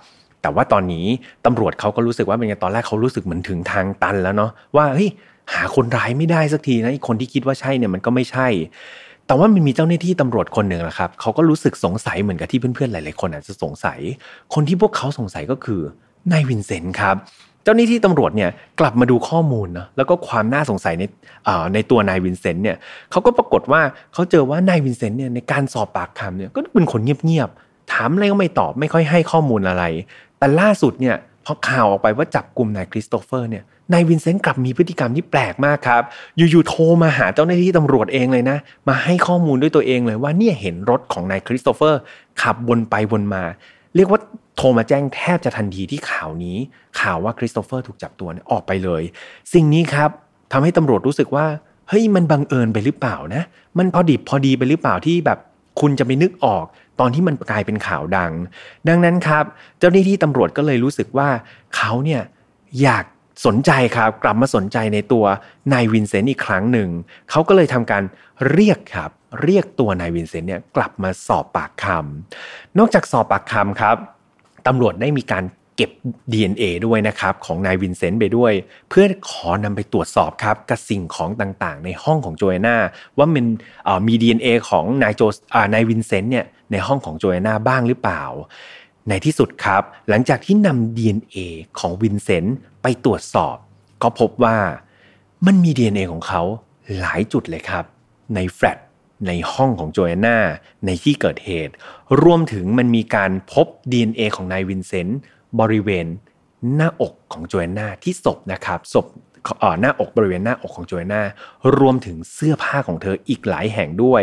[0.43, 1.07] แต่ว่าตอนนี้
[1.47, 5.09] ตำรวจเขาก็รู้สึกว่าเป็นไงตอนแรกเขารู้สึกเหมือนถึงทางตันแล้วเนาะว่าเฮ้ย
[5.53, 8.49] หาคนร้ายไม่ได้สักทีนะคนที่คิดว่าใช่เนี่ยมันก็ไม่ใช่
[9.27, 13.99] แต่ว่ามันมีเจ้าหน้าที่ตำรวจคนหนึ่งนะครับเขาก็รู้สึกสงสัยเหมือนกับที่เพื่อนๆหลาย ๆ คนอาจจะสงสัย
[14.55, 15.83] คนที่พวกเขาสงสัยก็คือ
[16.33, 17.17] นายวินเซนต์ครับ
[17.65, 21.05] เจ้าหน้าที่ตำรวจเนี่ยกลับมาดูข้อมูลนะแล้วก็ความน่าสงสัยใน
[21.75, 22.77] ในตัวนายวินเซนต์เนี่ย
[23.11, 23.81] เขาก็ปรากฏว่า
[24.13, 29.85] เขาเจอว่านายวินเซนต์เนี่ยในการสอบปากคำเนี่ยก็เป็นคนเงียบๆถามอะไรก็ไม่ตอบไม่ค่อยให้ข้อมูลอะไร
[30.39, 36.03] แต่ล่าสุดเนี่ยพอข่าวออกไปว่าจับกลุ่มนายคริสโตเฟอร์เนี่ยนายวินเซนต์กลับมีพฤติกรรมที่แปลกมากครับ
[36.37, 38.59] อยู่ๆโทรมาหาเจ้าหน้าที่ตำรวจเองเลยนะ
[38.89, 42.01] มาให้ข้อมูลด้วยตัวเองเลยว่าเนี่ยเห็นรถของนายคริสโตเฟอร์
[42.43, 43.45] ขับวนไปวนมา
[43.97, 44.21] เรียกว่า
[44.57, 46.57] โทรมาแจ้งแทบจะทันทีที่ข่าวนี้
[47.01, 49.03] ข่าวว่าคริสโตเฟอร์ถูกจับตัวออกไปเลย
[49.55, 50.11] สิ่งนี้ครับ
[50.53, 51.47] ทำให้ตำรวจรู้สึกว่า
[51.89, 53.43] เฮ้ยมันบังเอิญไปหรือเปล่านะ
[53.79, 55.39] มันพอดิบพอดีไปหรือเปล่าที่แบบ
[55.81, 56.65] คุณจะไปนึกออก
[57.01, 58.33] ตอนที่มันกลายเป็นข่าวดัง
[58.89, 59.45] ดังนั้นครับ
[59.79, 61.29] เจ้าหน้าที่ตำรวจก็เลยรู้สึกว่า
[61.77, 62.23] เขาเนี่ย
[62.83, 63.05] อยาก
[63.47, 65.25] สนใจครับ กลับมาสนใจในตัว
[65.73, 66.89] นายวินเซนต์อีกครั้งหนึ่ง
[67.31, 68.03] เขาก็เลยทำการ
[68.51, 69.11] เรียกครับ
[69.43, 73.97] เรียกตัวนายวินเซนต์เนี่ยกลับมาสอบปากคำนอกจากสอบปากคำครับ
[74.67, 75.45] ตำรวจได้มีการ
[75.77, 75.91] เก็บ
[76.33, 78.53] DNA ด้วยนะครับของนายวินเซนต์ไปด้วย
[78.89, 82.77] เพื่อขอนำไปตรวจสอบครับกับสิ่งของต่างๆ ในห้องของโจแอนนา
[83.19, 83.47] ว่ามัน
[84.09, 85.23] มี DNA ของนายโจ
[85.75, 88.23] นายวินเซนต์เนี่ยในห้องของโจแอนนาบ้างหรือเปล่า
[89.09, 91.37] ในที่สุดครับ หลังจากที่นำ DNA
[91.79, 93.57] ของวินเซนต์ไปตรวจสอบ
[94.03, 94.57] ก็พบว่า
[95.47, 96.43] มันมี DNA ของเขา
[96.99, 97.85] หลายจุดเลยครับ
[98.35, 98.79] ในแฟลต
[99.27, 100.39] ในห้องของโจแอนนา
[100.87, 101.73] ในที่เกิดเหตุ
[102.23, 105.21] รวมถึงมันมีการพบ DNA ของนายวินเซนต์
[105.61, 106.07] บริเวณ
[106.75, 109.07] หน้าอกของโจแอนนาที่ศพนะครับศพ
[109.81, 111.23] หน้าอกบริเวณหน้าอกของโจแอนนา
[111.79, 114.23] รวมถึงเสื้อผ้าของเธออีกหลายแห่งด้วย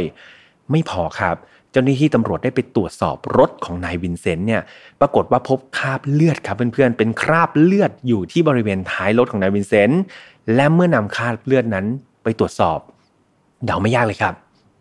[0.72, 1.36] ไม่พอครับ
[1.72, 4.62] เจ้าหน้าที่ตำรวจได้ไปตรวจสอบรถของนายวินเซนต์เนี่ย
[5.00, 10.02] ปรากฏว่าพบคราบเลือดครับเพื่อนๆเป็นคราบเลือดอยู่ที่บริเวณท้ายรถของนายวินเซนต์
[10.56, 11.86] และเมื่อนำคราบเลือดนั้น
[12.24, 12.80] ไปตรวจสอบ
[13.66, 14.34] เดาไม่ยากเลยครับ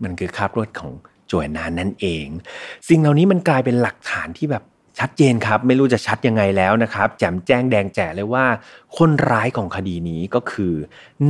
[0.02, 0.92] มันคือคราบเลือดของ
[1.26, 2.26] โจแอนนานั่นเอง
[2.88, 4.64] สิ่งเหล่านี้มันกลายเป็นหลักฐานที่แบบ
[4.98, 8.46] ชัดเจนครับ ไม่รู้จะชัดยังไงแล้วนะครับ แจ่มแจ้งแดงแจ๋เลยว่า
[8.98, 10.72] คนร้ายของคดีนี้ก็คือ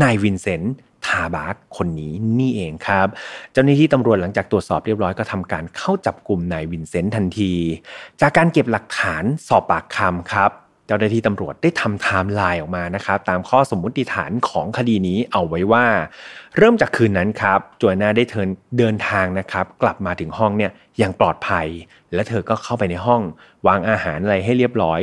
[0.02, 3.06] นายวินเซนต์ทาบาร์กคนนี้นี่เองครับ
[3.52, 7.52] เจ้าหน้าที่ตำรวจหลังจากตรวจสอบเรียบร้อยก็ทำการเข้าจับกลุ่มนายวินเซนต์ทันที
[8.20, 10.50] จากการเก็บหลักฐานสอบปากคำครับ
[10.86, 15.84] เจ้าหน้าที่ตำรวจได้ทำไทม์ไลน์ออกมานะครับตามข้อสมมุติฐานของคดีนี้เอาไว้ว่า
[16.58, 21.66] เริ่มจากคืนนั้นครับโจแอนนาได้เทินเดินทางนะครับ กลับมาถึงห้องเนี่ยอย่างปลอดภัย
[22.14, 23.22] และเธอก็เข้าไปในห้อง
[23.66, 25.00] วางอาหารอะไรให้เรียบร้อย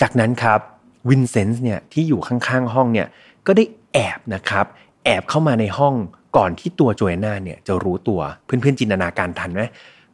[0.00, 0.60] จากนั้นครับ
[1.08, 3.06] วินเซนต์เนี่ยที่อยู่ข้างๆห้องเนี่ย
[3.46, 4.66] ก็ได้แอบนะครับ
[5.04, 5.94] แอบเข้ามาในห้อง
[6.36, 9.62] ก่อนที่ตัวโจแอนนาเนี่ยจะรู้ตัวเพื่อนๆจินตนาการทันไหม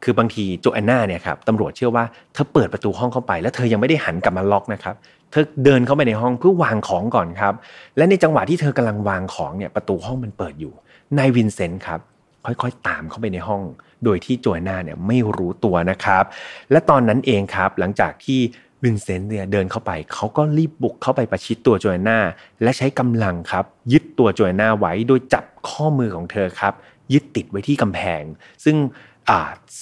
[0.03, 4.95] คือบางทีโจแอนนาเนี่ยครับตำรวจเชื่อว่าเธอเปิดประตูห้องเข้าไป แล้วเธอยังไม่ได้หันกลับมาล็อกนะครับ
[5.31, 7.53] เธอเดินเข้าไปในห้องเพื่อวางของก่อนครับ
[7.97, 10.73] และในจังหวะที่เธอกำลังวางของเนี่ยประตูห้องมันเปิดอยู่
[11.17, 11.99] นายวินเซนต์ครับ
[12.45, 13.61] ค่อยๆ ตามเข้าไปในห้อง
[14.05, 16.23] โดยที่โจแอนนาเนี่ยไม่รู้ตัวนะครับ
[16.71, 18.39] และตอนนั้นเองครับหลังจากที่
[18.83, 22.19] วินเซนต์เนี่ยเดินเข้าไปเขาก็รีบบุกเข้าไปประชิดตัวโจแอนนา
[22.63, 26.73] และใช้กำลังครับ ยึดตัวโจแอนนาไว้โดยจับข้อมือของเธอครับ
[27.13, 28.23] ยึดติดไว้ที่กำแพง
[28.63, 28.75] ซึ่ง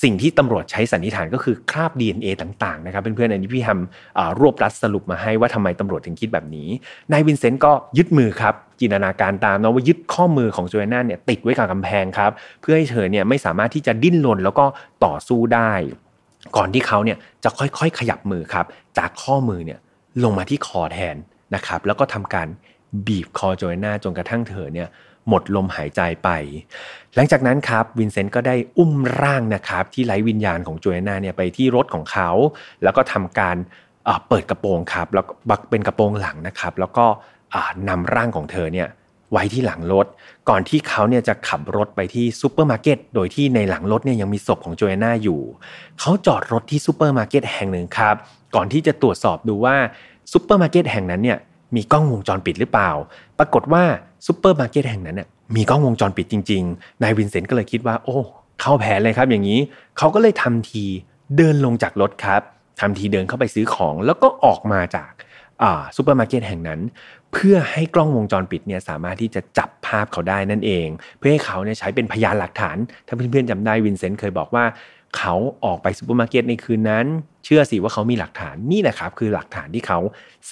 [0.03, 6.69] สิ่งที่ตำรวจใช้สันนิษฐานก็คือคราบ DNA ต่างๆนะครับเพื่อนๆอันนี้พี่ทำรวบรัดสรุปมาให้ว่าทำไมตำรวจถึงคิดแบบนี้
[7.11, 12.31] นายวินเซนต์ก็ยึดมือครับจินตนาการตามนะว่ายึดข้อมือของโจแอนนาเนี่ยติดไว้กับกำแพงครับ
[12.61, 14.65] เพื่อให้เธอเนี่ยไม่สามารถที่จะดิ้นรนแล้วก็
[15.05, 15.71] ต่อสู้ได้
[16.55, 18.65] ก่อนที่เขาเนี่ยจะค่อยๆขยับมือครับ
[18.97, 19.79] จากข้อมือเนี่ย
[20.23, 21.15] ลงมาที่คอแทน
[21.55, 22.47] นะครับแล้วก็ทำการ
[23.07, 24.87] บีบคอโจแอนนาจนกระทั่งเธอเนี่ย
[25.29, 26.29] หมดลมหายใจไป
[27.15, 32.29] หลังจากนั้นครับวินเซนต์ก็ได้อุ้มร่างนะครับที่ไร้วิญญาณของโจแอนนาเนี่ยไปที่รถของเขา
[32.83, 33.57] แล้วก็ทำการ
[34.27, 35.25] เปิดกระโปรงครับแล้ว
[35.69, 37.05] เป็นกระโปรงหลังนะครับ แล้วก็
[37.89, 38.87] นำร่างของเธอเนี่ย
[39.31, 40.07] ไว้ที่หลังรถ
[40.49, 45.41] ก่อนที่เขาเนี่ยจะขับรถไปที่ซูเปอร์มาร์เก็ตโดยที่ในหลังรถเนี่ยยังมีศพของโจแอนนาอยู่
[45.99, 48.15] เขาจอดรถที่ซูเปอร์มาร์เก็ตแห่งหนึ่งครับ
[48.55, 49.75] ก่อนที่จะตรวจสอบดูว่า
[50.31, 51.37] ซูเปอร์มาร์เก็ตแห่งนั้นเนี่ย
[51.75, 52.91] มีกล้องวงจรปิดหรือเปล่า
[53.39, 53.83] ปรากฏว่า
[54.25, 58.17] ซูเปอร์มาร์เก็ตแห่งนั้นเนี่ยมีกล้องวงจรปิดจริงๆ นายวินเซนต์ก็เลยคิดว่า โอ้
[58.61, 59.59] เข้าแผนเลยครับอย่างนี้
[59.97, 60.83] เขาก็เลยทำที
[61.37, 62.41] เดินลงจากรถครับ
[62.79, 65.11] ทำทีเดินเข้าไปซื้อของ แล้วก็ออกมาจาก
[65.95, 66.79] ซูเปอร์มาร์เก็ตแห่งนั้น
[67.33, 70.87] เพื่อให้กล้องวงจรปิดเนี่ยสามารถที่จะจับภาพเขาได้นั่นเอง
[71.17, 74.63] เพื่อให้เขาเนี่ยใช้เป็นพยานหลักฐาน ถ้าเพื่อนๆจำได้วินเซนต์เคยบอกว่า
[75.17, 75.35] เขา
[75.65, 77.05] ออกไปซูเปอร์มาร์เก็ตในคืนนั้น
[77.45, 79.99] เชื่อสิว่าเขามีหลักฐานนี่แหละครับ คือหลักฐานที่เขา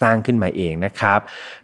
[0.02, 1.20] สร้างขึ้นมาเองนะครับ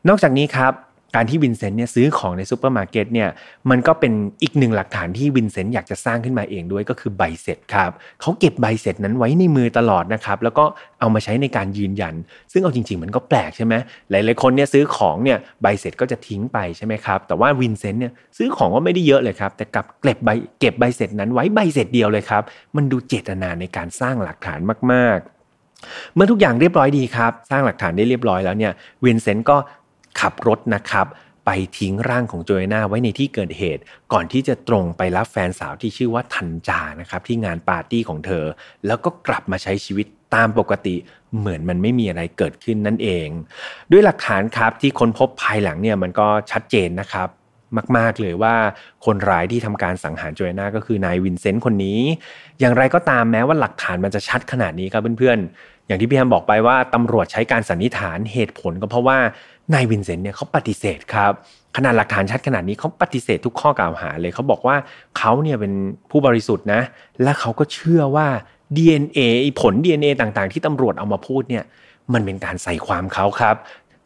[0.08, 0.74] นอกจากนี้ครับ
[1.16, 3.30] การที่วินเซนต์เนี่ยซื้อของในซูเปอร์มาร์เก็ตเนี่ย
[3.70, 7.92] มันก็เป็นอีกหนึ่งหลักฐานที่วินเซนต์อยากจะสร้างขึ้นมาเองด้วยก็คือใบเสร็จครับ
[8.22, 10.66] เขาเก็บใบเสร็จนั้นไว้ในมือตลอดนะครับแล้วก็
[11.00, 12.16] เอามาใช้ในการยืนยัน
[12.52, 13.74] ซึ่งเอาจริง ๆ มันก็แปลกใช่ไหม
[14.10, 22.44] หลายๆคนเนี่ยซื้อของเนี่ยใบเสร็จก็จะทิ้งไปใช่ไหมครับแต่ว่าวินเซนต์เนี่ยซื้อของก็ไม่ได้เยอะเลยครับแต่กลับเก็บใบเก็บใบเสร็จนั้นไว้ใบเสร็จเดียวเลยครับ
[22.76, 24.60] มันดูเจตนาในการสร้างหลักฐาน
[24.94, 29.58] มาก ๆเมื่อทุกอย่างเรียบร้อยดีครับ สร้างหลักฐานได้เรียบร้อยแล้วเนี่ยวินเซนต์ก็
[30.20, 31.08] ขับรถนะครับ
[31.46, 33.82] ไปทิ้งร่างของโจแอนนาไว้ในที่เกิดเหตุ
[34.14, 38.46] ก่อนที่จะตรงไปรับแฟนสาวที่ชื่อว่าทันจานะครับที่งานปาร์ตี้ของเธอ
[38.88, 40.06] แล้วก็กลับมาใช้ชีวิต
[40.36, 40.96] ตามปกติ
[41.38, 43.28] เหมือนมันไม่มีอะไรเกิดขึ้นนั่นเอง
[43.92, 47.30] ด้วยหลักฐานครับที่ค้นพบภายหลังเนี่ยมันก็ชัดเจนนะครับ
[47.98, 48.56] มาก ๆ เลยว่า
[49.06, 52.00] คนร้ายที่ทำการสังหารโจแอนนาก็คือนายวินเซนต์คนนี้
[52.60, 59.18] อย่างไรก็ตามแม้ว่าหลักฐานมันจะชัดขนาดนี้ครับเพื่อนๆ อย่างที่พี่แฮมบอกไปว่าตำรวจใช้การสันนิษฐานเหตุผลก็เพราะว่า
[59.74, 61.34] นายวินเซนต์เนี่ยเขาปฏิเสธครับ
[61.78, 64.76] ขนาดหลักฐานชัดขนาดนี้เขาปฏิเสธทุกข้อกล่าวหาเลยเขาบอกว่า
[65.18, 65.74] เขาเนี่ยเป็น
[66.12, 66.82] ผู้บริสุทธิ์นะ
[67.24, 68.28] และเขาก็เชื่อว่า
[68.78, 69.20] DNA
[69.62, 71.64] ผล DNA ต่างๆ ที่ตำรวจเอามาพูดเนี่ย
[72.14, 73.56] มันเป็นการใส่ความเขาครับ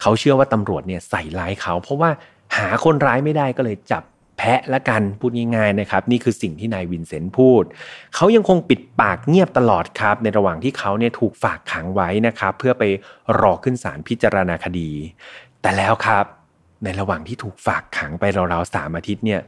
[0.02, 2.10] เขาเชื่อว่าตำรวจเนี่ยใส่ร้ายเขา เพราะว่า
[2.58, 4.04] หาคนร้ายไม่ได้ก็เลยจับ
[4.38, 7.64] แพะละกันพูดง่ายๆนะครับ นี่คือสิ่งที่นายวินเซนต์พูด
[8.16, 12.84] เขายังคงปิดปากเงียบตลอดครับ ในระหว่างที่เขาเนี่ยถูกฝากขังไว้นะครับ เพื่อไป
[13.42, 14.90] รอขึ้นศาลพิจารณาคดี
[15.66, 16.26] แต่แล้วครับ
[16.84, 19.42] ในระหว่างที่ถูกฝากขังไปราวๆสามอาทิตย์เนี่ย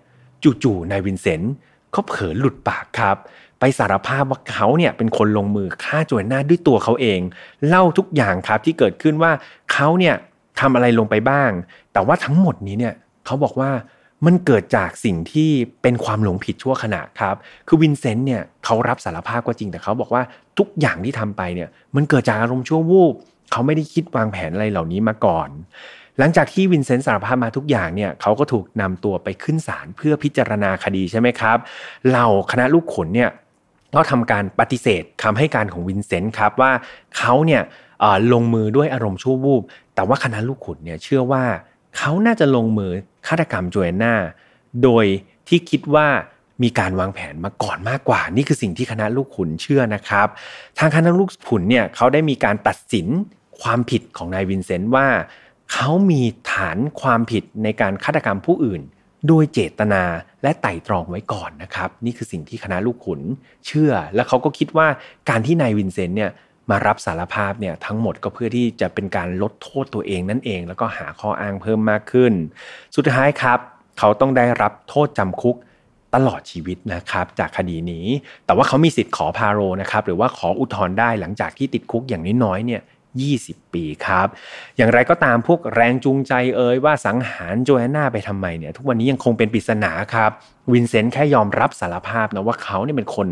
[0.63, 1.53] จู่ๆนายวินเซนต์
[1.91, 3.17] เขาเผลอหลุดปากครับ
[3.59, 7.19] ไปสารภาพว่าเขาเนี่ยเป็นคนลงมือฆ่าโจแอนนาด้วยตัวเขาเอง
[7.67, 9.31] เล่าทุกอย่างครับที่เกิดขึ้นว่า
[9.73, 10.15] เขาเนี่ย
[10.59, 11.51] ทำอะไรลงไปบ้าง
[11.93, 12.93] แต่ว่าทั้งหมดนี้เนี่ย
[13.25, 13.71] เขาบอกว่า
[14.25, 15.49] มันเกิดจากสิ่งที่
[15.81, 17.35] เป็นความหลงผิดชั่วขณะครับ
[17.67, 20.23] คือวินเซนต์เนี่ยเขารับสารภาพก็จริงแต่เขาบอกว่า
[20.57, 23.15] ทุกอย่างที่ทำไปเนี่ยมันเกิดจากอารมณ์ชั่ววูบ
[23.51, 25.49] เขาไม่ได้คิดวางแผนอะไรเหล่านี้มาก่อน
[26.19, 31.57] หลังจากที่วินเซนต์สารภาพมาทุกอย่างเนี่ยเขาก็ถูกนำตัวไปขึ้นศาลเพื่อพิจารณาคดีใช่ไหมครับ
[32.07, 33.29] เหล่าคณะลูกขุนเนี่ย
[33.95, 36.71] ก็ทำการปฏิเสธคำให้การของวินเซนต์ครับว่า
[37.17, 37.61] เขาเนี่ย
[38.33, 39.63] ลงมือด้วยอารมณ์ชั่ววูบ
[39.95, 41.43] แต่ว่าคณะลูกขุนเนี่ยเชื่อว่า
[41.97, 42.91] เขาน่าจะลงมือ
[43.27, 44.13] ฆาตกรรมโจแอนนา
[44.83, 45.05] โดย
[45.47, 46.07] ที่คิดว่า
[46.63, 50.27] มีการวางแผนมาก่อนมากกว่า นี่คือสิ่งที่คณะลูกขุนเชื่อนะครับ
[50.79, 53.07] ทางคณะลูกขุนเนี่ยเขาได้มีการตัดสิน
[53.61, 55.07] ความผิดของนายวินเซนต์ว่า
[55.73, 58.81] เขามีฐานความผิดในการฆาตกรรมผู้อื่น
[59.27, 60.03] โดยเจตนา
[60.43, 63.21] และไต่ตรองไว้ก่อนนะครับ นี่คือสิ่งที่คณะลูกขุน
[63.65, 64.87] เชื่อ และเขาก็คิดว่า
[65.29, 66.31] การที่นายวินเซนต์เนี่ย
[66.69, 72.33] มารับสารภาพเนี่ยทั้งหมดก็เพื่อที่จะเป็นการลดโทษตัวเองนั่นเอง แล้วก็หาข้ออ้างเพิ่มมากขึ้น
[72.95, 73.59] สุดท้ายครับ
[73.99, 75.55] เขาต้องได้รับโทษจำคุก
[76.15, 78.05] ตลอดชีวิตนะครับจากคดีนี้
[78.45, 82.81] แต่ว่าเขามีสิทธิ์ขอพาโรนะครับหรือว่าขออุทธรณ์ได้หลังจากที่ติดคุกอย่างน้อยๆเนี่ย
[83.41, 84.27] 20 ปีครับ
[84.77, 90.31] อย่างไรก็ตามพวกแรงจูงใจเอ่ยว่าสังหารโจแอนนาไปทำไมเนี่ยทุกวันนี้ยังคงเป็นปริศนาครับ
[90.73, 93.27] วินเซนต์แค่ยอมรับสารภาพนะว่าเขาเนี่ยเป็นคน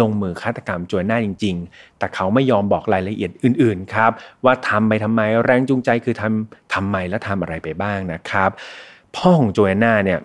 [0.00, 4.10] ลงมือฆาตกรรมโจแอนนาจริง ๆ แต่เขาไม่ยอมบอกรายละเอียดอื่นๆครับ
[4.44, 8.50] ว่าทำไปทำไมแรงจูงใจคือทำทำไมและทำอะไรไปบ้างนะครับ
[9.16, 10.20] พ่อของโจแอนนาเนี่ย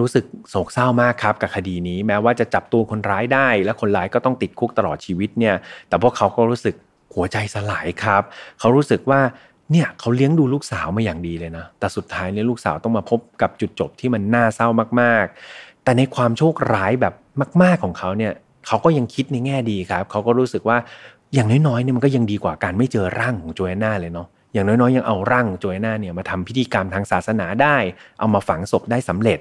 [0.00, 5.54] รู้สึกโศกเศร้ามากครับกับคดีนี้แม้ว่าจะจับตัวคนร้ายได้ และคนร้ายก็ต้องติดคุกตลอดชีวิตเนี่ย
[5.88, 6.74] แต่พวกเขาก็รู้สึก
[7.14, 8.22] หัวใจสลายครับ
[8.60, 9.20] เขารู้สึกว่า
[9.72, 14.68] เนี่ยเขาเลี้ยงดูลูกสาวมาอย่างดีเลยนะ แต่สุดท้ายเนี่ยลูกสาวต้องมาพบกับจุดจบที่มันน่าเศร้า
[15.00, 17.14] มากๆ แต่ในความโชคร้ายแบบ
[17.62, 18.32] มาก ๆของเขาเนี่ย
[18.66, 20.78] เขาก็ยังคิดในแง่ดีครับ เขาก็รู้สึกว่า
[21.34, 27.76] อย่างน้อยๆเนี่ยมันก็ยังดีกว่าการไม่เจอร่างของโจเอน่าเลยเนาะอย่างน้อยๆยังเอาร่างโจเอน่าเนี่ยมาทำพิธีกรรมทางศาสนาได้
[28.18, 29.38] เอามาฝังศพได้สำเร็จ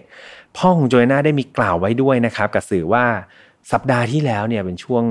[0.57, 3.05] พ่อของโจเอน่าได้มีกล่าวไว้ด้วยนะครับกับสื่อว่า
[3.71, 5.03] สัปดาห์ที่แล้วเนี่ยเป็นช่วง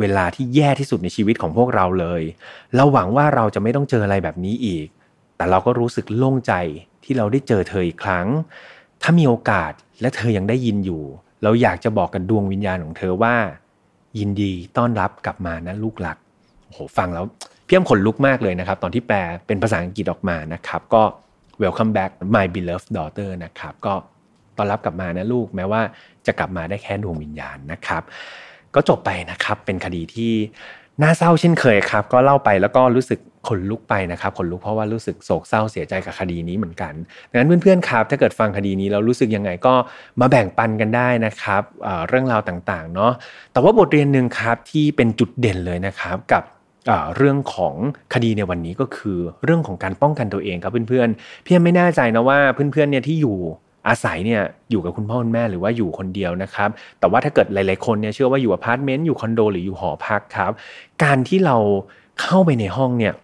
[0.00, 2.22] เวลาที่แย่ที่สุดในชีวิตของพวกเราเลย
[2.76, 4.86] เราหวังว่าเราจะไม่ต้องเจออะไรแบบนี้อีก
[5.36, 6.52] แต่เราก็รู้สึกโล่งใจ
[7.04, 8.26] ที่เราได้เจอเธออีกครั้ง
[9.02, 11.02] ถ้ามีโอกาสและเธอยังได้ยินอยู่
[11.42, 13.34] เราอยากจะบอกกับดวงวิญญาณของเธอว่า
[14.18, 16.18] ยินดีต้อนรับกลับมานะลูกหลัก
[16.64, 17.24] โอ้โหฟังแล้ว
[17.66, 21.02] เพี้ยมขนลุกมากเลยนะครับ ตอนที่แปลเป็นภาษาอังกฤษออกมานะครับ ก็
[21.62, 23.94] welcome back my beloved daughter นะครับ ก็
[24.56, 25.82] ต้อนรับกลับมานะลูกแม้ว่า
[26.26, 28.02] จะกลับมาได้แค่ดวงวิญญาณนะครับ
[28.76, 30.32] ก็จบไปนะครับ เป็นคดีที่
[31.02, 36.92] น่าเศร้าเช่นเคยครับ ก็เล่าไปแล้วก็รู้สึกขนลุกไปนะครับขนลุกเพราะว่ารู้สึกโศกเศร้าเสียใจกับคดีนี้เหมือนกัน
[37.30, 39.74] ดังนั้นเพื่อนๆครับ ถ้าเกิดฟังคดีนี้แล้วรู้สึกยังไงก็
[40.20, 41.62] มาแบ่งปันกันได้นะครับ
[42.08, 43.12] เรื่องราวต่างๆเนาะ
[43.52, 46.44] แต่ว่าบทเรียนหนึ่งครับที่เป็นจุดเด่นเลยนะครับกับ
[47.16, 47.74] เรื่องของ
[48.14, 53.38] คดีในวันนี้ก็คือเรื่องของการป้องกันตัวเองครับเพื่อนๆพี่ไม่แน่ใจนะว่าเพื่อนๆเนี่ยที่อยู่
[53.88, 56.70] อาศัยเนี่ยอยู่กับคุณพ่อคุณแม่หรือว่าอยู่คนเดียวนะครับ
[57.00, 60.52] แต่ว่าถ้าเกิดหลาย ๆ คนเนี่ยเชื่อว่าอยู่อพาร์ตเมนต์อยู่คอนโดหรืออยู่หอพักครับ
[61.04, 61.56] การที่เรา
[62.20, 63.14] เข้าไปในห้องเนี่ย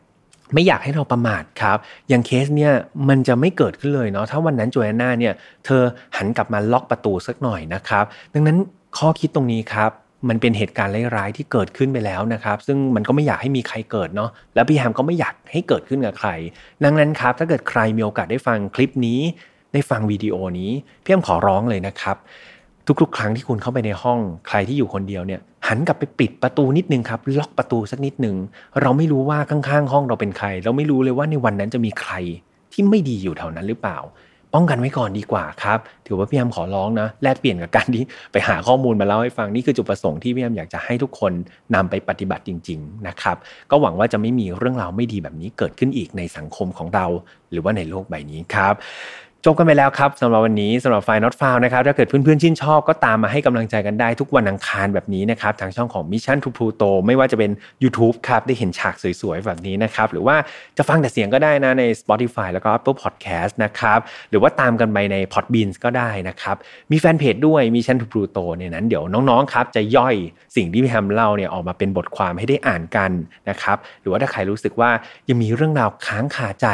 [0.54, 2.72] ไม่อยากให้เราประมาทครับ อย่างเคสเนี่ย
[3.08, 5.34] มันจะไม่เกิดขึ้นเลยเนาะ ถ้าวันนั้นโจแอนนาเนี่ย
[5.64, 5.82] เธอ
[6.16, 8.04] หันกลับมาล็อกประตูสักหน่อยนะครับ
[8.34, 8.56] ดังนั้น
[8.98, 9.90] ข้อคิดตรงนี้ครับ
[10.28, 16.30] มันเป็นเหตุการณ์ร้ายๆที่เกิดขึ้นไปแล้วนะครับ ซึ่งมันก็ไม่อยากให้มีใครเกิดเนาะแล้วพี่แฮมก็ไม่อยากให้เกิดขึ้นกับใคร
[16.84, 19.20] ดังนั้นครับ ถ้าเกิดใครมีโอกาสได้ฟังคลิปนี้
[19.72, 20.70] ได้ฟังวิดีโอนี้
[21.04, 22.16] พี่แอมขอร้องเลยนะครับ
[23.00, 24.18] ทุกๆ ครั้งที่คุณเข้าไปในห้อง
[24.48, 28.36] ใครที่อยู่คนเดียวเนี่ย หันกลับไปปิดประตูนิดนึงครับ ล็อกประตูสักนิดนึง
[28.80, 32.12] เราไม่รู้ว่าข้างๆ ห้องเราเป็นใคร เราไม่รู้เลยว่าในวันนั้นจะมีใคร
[32.72, 33.98] ที่ไม่ดีอยู่แถวนั้นหรือเปล่า
[34.54, 41.32] ป้องกันไว้ก่อนดีกว่าครับ ถือว่าพี่แอมขอร้องนะแลกเปลี่ยนกับการที่ไปหาข้อมูลมาเล่าให้ฟังนี่คือจุดประสงค์ที่พี่แอมอยากจะให้ทุกคน
[41.74, 43.36] นำไปปฏิบัติจริง ๆนะครับ
[43.70, 47.06] ก็หวังว่าจะไม่มีเรื่องราวไม่ดีแบบนี้เกิดขึ้นอีกในสังคมของเรา
[47.50, 48.74] หรือว่าในโลกใบนี้ครับ
[49.46, 57.50] จบกันไปแล้วครับสำหรับวันนี้สำหรับไฟน์นอตฟาวนะครับถ้าเกิดเพื่อนๆชื่นชอบก็ตามมาให้กำลังใจกันได้ทุกวันอังคารแบบนี้นะครับทางช่องของ Mission to Pluto ไม่ว่าจะเป็น
[57.82, 60.36] YouTube ครับได้เห็นฉากสวยๆแบบนี้นะครับหรือว่า
[60.76, 63.98] จะฟังแต่เสียงก็ได้นะใน Spotify แล้วก็ Apple Podcast นะครับ
[64.30, 66.56] หรือว่าตามกันไปใน Podbean ก็ได้นะครับ
[66.92, 70.14] มีแฟนเพจด้วย Mission to Pluto เนี่ยนั้นเดี๋ยวน้องๆครับจะย่อย
[70.56, 73.10] สิ่งที่พี่แฮมเล่าเนี่ยออกมาเป็นบทความให้ได้อ่านกัน
[73.48, 74.90] นะครับหรือว่าถ้าใครรู้สึกว่า
[75.28, 76.66] ยังมีเรื่องราวค้างคาใจ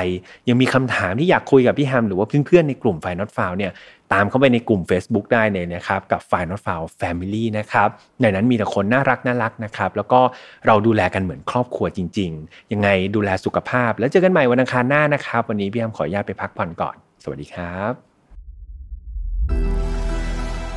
[0.48, 3.72] ยังมีคำถามที่อยากคุยกับพี่แฮมหรือว่าเพื่อนๆในกลุ่ม File Not Found เนี่ย
[4.12, 7.88] ตามเข้าไปในกลุ่ม Facebook ได้เลยนะครับกับ File Not Found Family นะครับ
[8.20, 10.20] ในนั้นมีแต่คนน่ารักน่ารักนะครับแล้วก็
[10.66, 17.92] เราดูแลกันเหมือนครอบครัวจริง ๆ ยังไงดูแลสุขภาพ แล้วเจอกันใหม่วันอังคารหน้านะครับ วันนี้พี่แอมขออนุญาตไปพักผ่อนก่อน สวัสดีครับ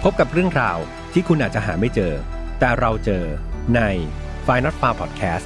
[0.03, 0.77] พบกับเรื่องราว
[1.13, 2.13] ที่คุณอาจจะหาไม่เจอ
[2.59, 3.23] แต่เราเจอ
[3.75, 3.81] ใน
[4.45, 5.45] f i n a l f a r Podcast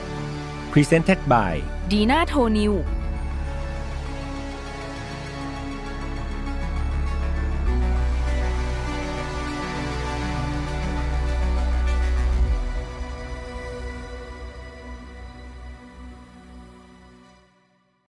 [0.73, 1.53] Presented by
[1.91, 2.73] ดีน่าโทนิว